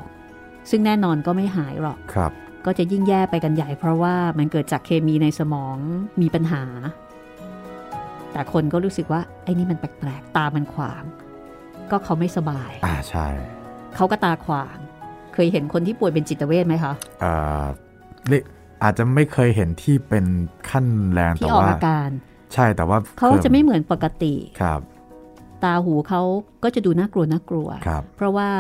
[0.71, 2.33] ซึ่งแน่นอนก็ไม่หายหรอกครับ
[2.65, 5.77] ก็จะยิ่งแย่ไปกันใหญ่เพราะว่ามันเกิดจากเคมีในสมอง
[6.21, 6.65] มีปัญหา
[8.33, 11.03] แต่คนก็รู้สึกว่าไอ้นี่มันแปลกๆ ตามันขวาง
[11.91, 13.27] ก็เขาไม่สบาย อ่าใช่
[13.97, 14.77] เขาก็ตาขวาง
[15.35, 16.93] เคยเห็นคนที่ป่วยเป็นจิตเวชไหมคะ
[17.25, 17.65] อ่า
[18.29, 18.43] เรียก
[18.83, 20.25] อาจจะไม่เคยเห็นที่เป็น
[20.71, 22.11] ขั้นแรงที่แต่ออกว่าอาการ
[22.55, 24.81] ใช่แต่ว่าเขาจะไม่เหมือนปกติครับ
[25.65, 26.23] ตาหูเขา
[26.63, 28.51] ก็จะดูน่ากลัวน่ากลัวครับเพราะว่า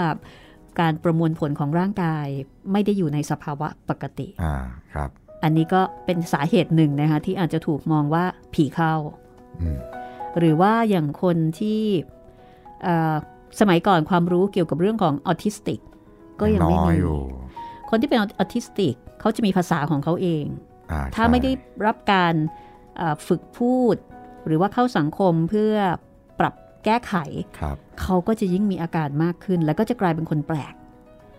[0.80, 2.26] การประมวลผลของร่างกาย
[2.72, 4.56] ไม่ได้อยู่ในสภาวะปกติอ่า
[4.94, 5.10] ครับ
[5.44, 9.31] อันนี้ก็เป็นสาเหตุหนึ่งนะคะที่อาจจะถูกมองว่าผีเข้าอืม
[10.38, 11.82] หรือว่าอย่างคนที่
[12.82, 13.14] เอ่อ
[13.60, 15.80] สมัยก่อนความรู้เกี่ยวกับเรื่องของออทิสติก
[16.40, 17.20] ก็ยังไม่น้อยมีอยู่
[17.90, 20.44] คนที่เป็นออทิสติกเขาจะมีภาษาของเขาเอง
[20.92, 21.50] อ่าถ้าใช่ไม่ได้
[21.86, 22.34] รับการ
[22.96, 23.96] เอ่อฝึกพูด
[24.46, 25.74] หรือว่าเข้าสังคมเพื่อ
[26.40, 27.14] ปรับแก้ไข
[27.60, 30.74] ครับเขาก็จะยิ่งมีอาการมากขึ้น แล้วก็จะกลายเป็นคนแปลก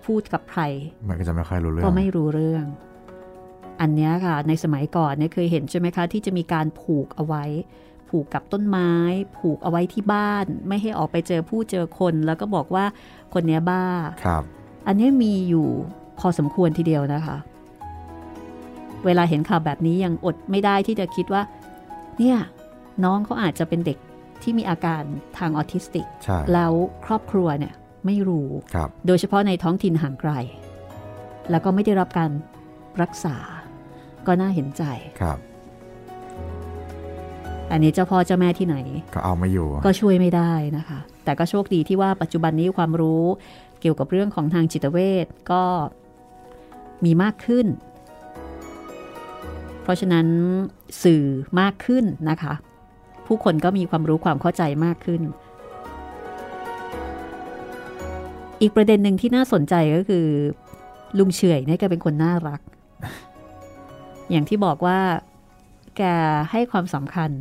[0.05, 0.61] พูดกับใคร
[1.09, 2.65] มันก็จะไม่ค่อยรู้เรื่องก็ไม่รู้เรื่อง
[3.81, 7.43] อันเนี้ยค่ะในสมัยก่อนเนี่ยเคยเห็นใช่ไหมคะ ที่จะมีการผูกเอาไว้
[8.13, 8.91] ผูกกับต้นไม้
[9.37, 12.85] ผูกเอาไว้ที่บ้าน ไม่ให้ออกไปเจอผู้เจอคน แล้วก็บอกว่า
[13.33, 13.85] คนเนี้ยบ้า
[14.23, 14.43] ครับ
[14.87, 15.67] อันเนี้ยมีอยู่
[16.19, 17.37] พอสมควรทีเดียวนะคะ
[19.05, 21.41] เวลาเห็นข่าวแบบนี้ยังอดไม่ได้ที่จะคิดว่า
[22.19, 22.37] เนี่ย
[23.03, 23.97] น้องเขาอาจจะเป็นเด็ก
[24.41, 25.03] ที่มีอาการ
[25.37, 26.73] ทางออทิสติกใช่แล้ว
[27.05, 27.73] ครอบครัวเนี่ย
[28.05, 30.31] ไม่รู้ครับโดยเฉพาะในท้องถิ่นห่างไกล
[31.49, 32.31] แล้วก็ไม่ได้รับการ
[33.01, 33.35] รักษา
[34.27, 34.83] ก็น่าเห็นใจ
[35.21, 35.37] ครับ
[37.73, 38.75] อันนี้เจ้าพ่อเจ้าแม่ที่ไหน
[39.15, 43.23] ก็เอาไม่อยู่ ก็ช่วยไม่ได้นะคะ แต่ก็โชคดีที่ว่าปัจจุบันนี้ความรู้
[43.81, 45.63] เกี่ยวกับเรื่องของทางจิตเวชก็
[47.05, 47.67] มีมากขึ้น
[49.83, 50.27] เพราะฉะนั้น
[51.03, 51.23] สื่อ
[51.59, 52.53] มากขึ้นนะคะ
[53.27, 55.21] ผู้คนก็มีความรู้ความเข้าใจมากขึ้น
[58.61, 60.25] อีกประเด็นหนึ่งที่น่าสนใจก็คือ
[61.17, 62.61] ลุงเฉอยเนี่ยแกเป็นคนน่ารัก
[64.31, 64.99] อย่างที่บอกว่า
[65.97, 66.03] แก
[66.51, 67.31] ให้ความสำคัญ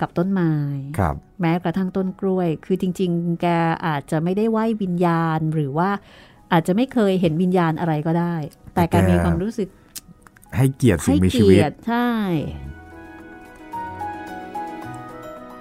[0.00, 0.52] กับต้นไม้
[0.98, 3.46] ครับแม้กระทั่งต้นกล้วย คือจริง ๆ แก
[3.86, 5.90] อาจจะไม่ได้ไหว้วิญญาณ หรือว่า
[6.52, 8.34] อาจจะไม่เคยเห็นวิญญาณอะไรก็ได้
[8.74, 9.68] แต่แกแต่แกมีความรู้สึก
[10.56, 12.08] ให้เกียรติสิ่ให้งมีชีเกีวิตยรติใช่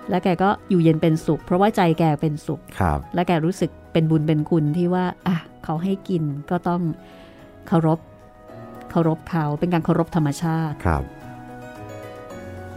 [0.09, 6.81] และแกก็อยู่เย็นเป็นสุข เพราะว่าใจแกเป็นสุขครับ และแกรู้สึกเป็นบุญเป็นคุณที่ว่าอะเขาให้กินก็ต้อง
[7.67, 7.99] เคารพ
[8.91, 11.03] เคารพเขาเป็นการเคารพธรรมชาติครับ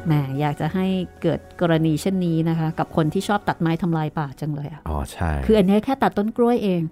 [0.06, 0.86] แหมอยากจะให้
[1.22, 6.82] เกิดกรณีเช่นนี้นะคะ กับคนที่ชอบตัดไม้ทำลายป่าจังเลยอะอ๋อใช่ คืออันนี้แค่ตัดต้นกล้วยเอง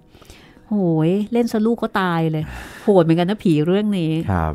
[0.69, 0.75] โห
[1.07, 2.43] ย เล่นสลูกก็ตายเลย
[2.83, 4.53] โหดเหมือนกันนะผีเรื่องนี้ครับ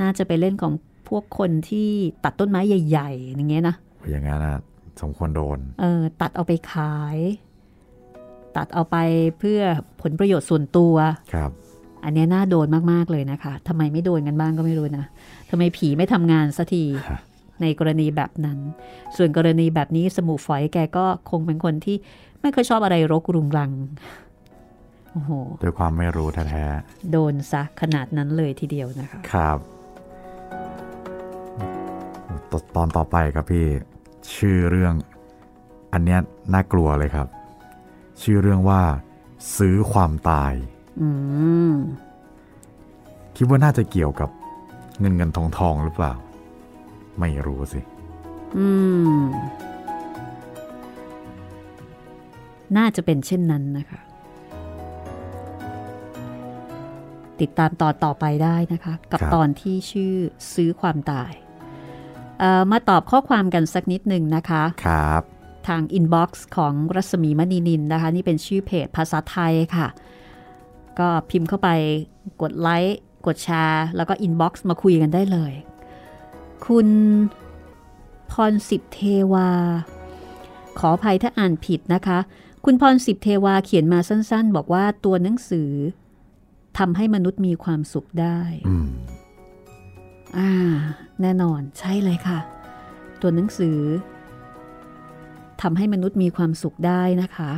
[0.00, 0.72] น่าจะไปเล่นของ
[1.08, 1.88] พวกคนที่
[2.24, 3.76] ตัดต้นไม้ใหญ่ ๆ อย่างเงี้ยนะ
[4.10, 4.58] อย่างนั้นนะ
[5.02, 7.18] สมควรโดน เออ ตัดเอาไปขาย
[8.56, 8.96] ตัดเอาไป
[9.38, 9.60] เพื่อ
[10.02, 10.94] ผลประโยชน์ส่วนตัว
[11.34, 11.50] ครับ
[12.04, 15.06] อันเนี้ยน่าโดนมาก ๆ เลยนะคะทำไมไม่โดนกันบ้างก็ไม่รู้นะ
[15.50, 17.20] ทำไมผีไม่ทำงานสักทีฮะ
[17.62, 18.58] ในกรณีแบบนั้น
[19.16, 21.96] ส่วนกรณีแบบนี้สมุฝอยแกก็คงเป็นคนที่
[22.40, 23.70] ไม่เคอยชอบอะไรรกรุงรัง
[25.12, 25.30] โอ้โห
[25.62, 26.64] ด้วยความไม่รู้แท้
[27.10, 29.58] โดนซะขนาดนั้นเลยทีเดียวนะคะๆครับ
[32.50, 33.66] ตตอนต่อไปครับพี่
[34.34, 34.94] ชื่อเรื่อง
[35.92, 36.20] อันเนี้ย
[36.54, 37.26] น่ากลัวเลยครับ
[38.22, 38.80] ชื่อเรื่องว่า
[39.58, 40.52] ซื้อความตาย
[41.00, 41.08] อื
[41.70, 41.74] ม
[43.36, 44.28] คิดว่าน่าจะเกี่ยวกับ
[45.00, 46.12] เงินเงินทองทองหรือเปล่า
[47.20, 47.80] ไม่รู้สิ
[48.56, 48.68] อื
[49.20, 49.22] ม
[52.76, 54.00] น่าจะเป็นเช่นนั้นนะคะ
[57.40, 60.14] ติดตามตอนต่อไปได้นะคะ กับครับตอนที่ชื่อ
[60.54, 61.32] ซื้อความตาย
[62.38, 65.22] เอ่อมาตอบข้อความกันสักนิดหนึ่งนะคะ ครับ
[65.68, 69.88] ทาง inbox ของรัศมีมณีนิลนะคะ นี่เป็นชื่อเพจภาษาไทยค่ะ
[70.98, 71.68] ก็พิมพ์เข้าไป
[72.42, 75.52] กดไลค์ กดแชร์ แล้วก็ inbox มาคุยกันได้เลย
[76.66, 76.88] คุณ
[78.30, 79.00] พรสิบเท
[79.32, 79.48] วา
[80.78, 82.18] ขออภัยถ้าอ่านผิดนะคะ
[82.64, 85.70] คุณพรสิบเทวาเขียนมาสั้น ๆ บอกว่าตัวหนังสือ
[86.78, 88.88] ทำให้มนุษย์มีความสุขได้อืม
[90.36, 90.50] อ่า
[91.20, 92.38] แน่นอนใช่เลยค่ะ
[93.20, 93.78] ตัวหนังสือ
[95.62, 97.52] ทำให้มนุษย์มีความสุขได้นะคะ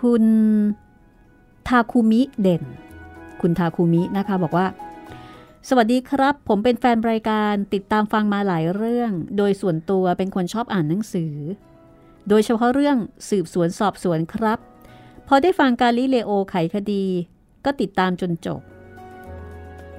[0.00, 0.24] คุณ
[1.68, 2.62] ทาคุมิเด่น
[3.42, 4.66] คุณทาคุมินะคะบอกว่า
[5.68, 11.34] สวัสดีครับ ผมเป็นแฟนรายการติดตามฟังมาหลายเรื่อง โดยส่วนตัวเป็นคนชอบอ่านหนังสือ
[12.28, 12.96] โดยเฉพาะเรื่อง
[13.28, 14.58] สืบสวนสอบสวนครับ
[15.28, 17.04] พอได้ฟังการลิเลโอไขคดี
[17.64, 18.60] ก็ติดตามจนจบ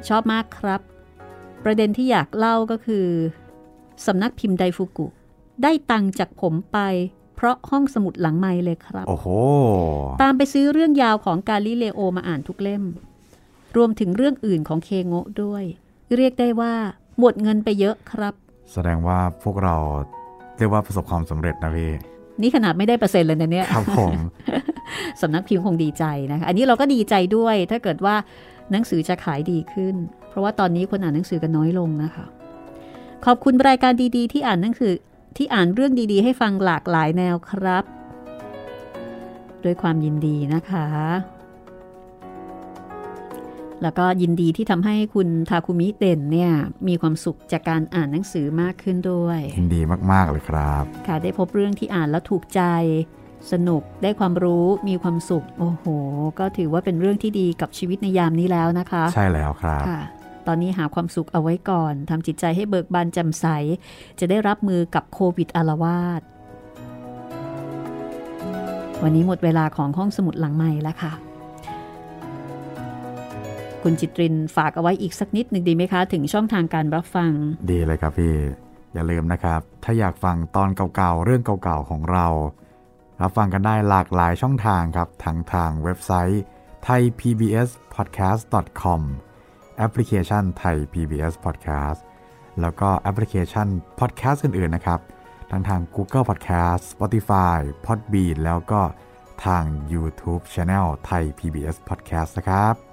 [0.07, 0.81] ชอบมากครับ
[1.63, 3.07] ประเด็นที่อยากเล่าก็คือ
[4.05, 5.07] สำนักพิมพ์ไดฟุกุ
[5.63, 6.79] ได้ตังค์จากผมไป
[7.35, 9.27] เพราะห้องสมุดหลังไม้เลยครับ โอ้โห
[10.21, 12.83] ตามไปซื้อเรื่องยาวของกาลิเลโอมาอ่านทุกเล่ม
[13.75, 15.63] รวมถึงเรื่องอื่นของเคโงะด้วย
[16.15, 16.73] เรียกได้ว่า
[17.19, 18.33] หมดเงินไปเยอะครับ
[18.71, 19.75] แสดงว่าพวกเรา
[20.57, 21.91] เรียกว่าประสบความสำเร็จนะพี่
[22.41, 24.15] นี่ขนาดไม่ได้เปอร์เซ็นต์เลยนะเนี่ยครับผม
[25.21, 28.15] สำนักพิมพ์คงดีใจนะคะอันนี้เราก็ดีใจด้วย ถ้าเกิดว่า
[28.71, 29.95] หนังสือจะขายดีขึ้น
[30.29, 32.25] เพราะว่าตอนนี้คนอ่านหนังสือกันน้อยลงนะคะ
[33.25, 34.93] ขอบคุณรายการดีๆ ที่อ่านหนังสือ
[35.37, 37.83] ที่อ่านเรื่องดีๆ ให้ฟังหลากหลายแนวครับ
[39.63, 40.87] ด้วยความยินดีนะคะ
[43.83, 46.51] แล้วก็ยินดีที่ทำให้คุณทาคุมิเด่นเนี่ย
[46.87, 49.81] มีความสุขจากการอ่านหนังสือมากขึ้นด้วยยินดี
[50.11, 52.61] มากๆเลยครับ ค่ะได้พบเรื่องที่อ่านแล้วถูกใจ
[53.51, 55.85] สนุกได้ความรู้มีความสุข โอ้โห
[56.39, 60.01] ก็ถือว่าเป็นเรื่องที่ดีกับชีวิตในยามนี้แล้วนะคะ ใช่แล้วครับค่ะ
[60.47, 63.45] ตอนนี้หาความสุขเอาไว้ก่อนทำจิตใจให้เบิกบานแจ่มใส
[64.19, 66.21] จะได้รับมือกับโควิดอาละวาด
[69.03, 71.13] วันนี้หมดเวลาของห้องสมุดหลังใหม่แล้วค่ะ
[73.83, 77.31] คุณจิตรินฝากเอาไว้อีกสักนิดหนึ่งดีไหมคะ ถึงช่องทางการรับฟัง
[77.69, 78.35] ดีเลยครับพี่
[78.93, 82.25] อย่าลืมนะครับ ถ้าอยากฟังตอนเก่าๆ เรื่องเก่าๆ ของเรา
[83.21, 86.41] รับฟังกันได้หลากหลายช่องทางครับทั้งทางเว็บไซต์
[86.87, 89.01] thaipbspodcast.com
[89.77, 91.99] แอปพลิเคชัน Thai PBS Podcast
[92.61, 93.67] แล้วก็แอปพลิเคชัน
[93.99, 94.99] podcast อื่นๆ นะครับ
[95.51, 98.81] ทั้งทาง Google Podcast Spotify Podbean แล้วก็
[99.45, 99.63] ทาง
[99.93, 102.92] YouTube Channel Thai PBS Podcast นะครับ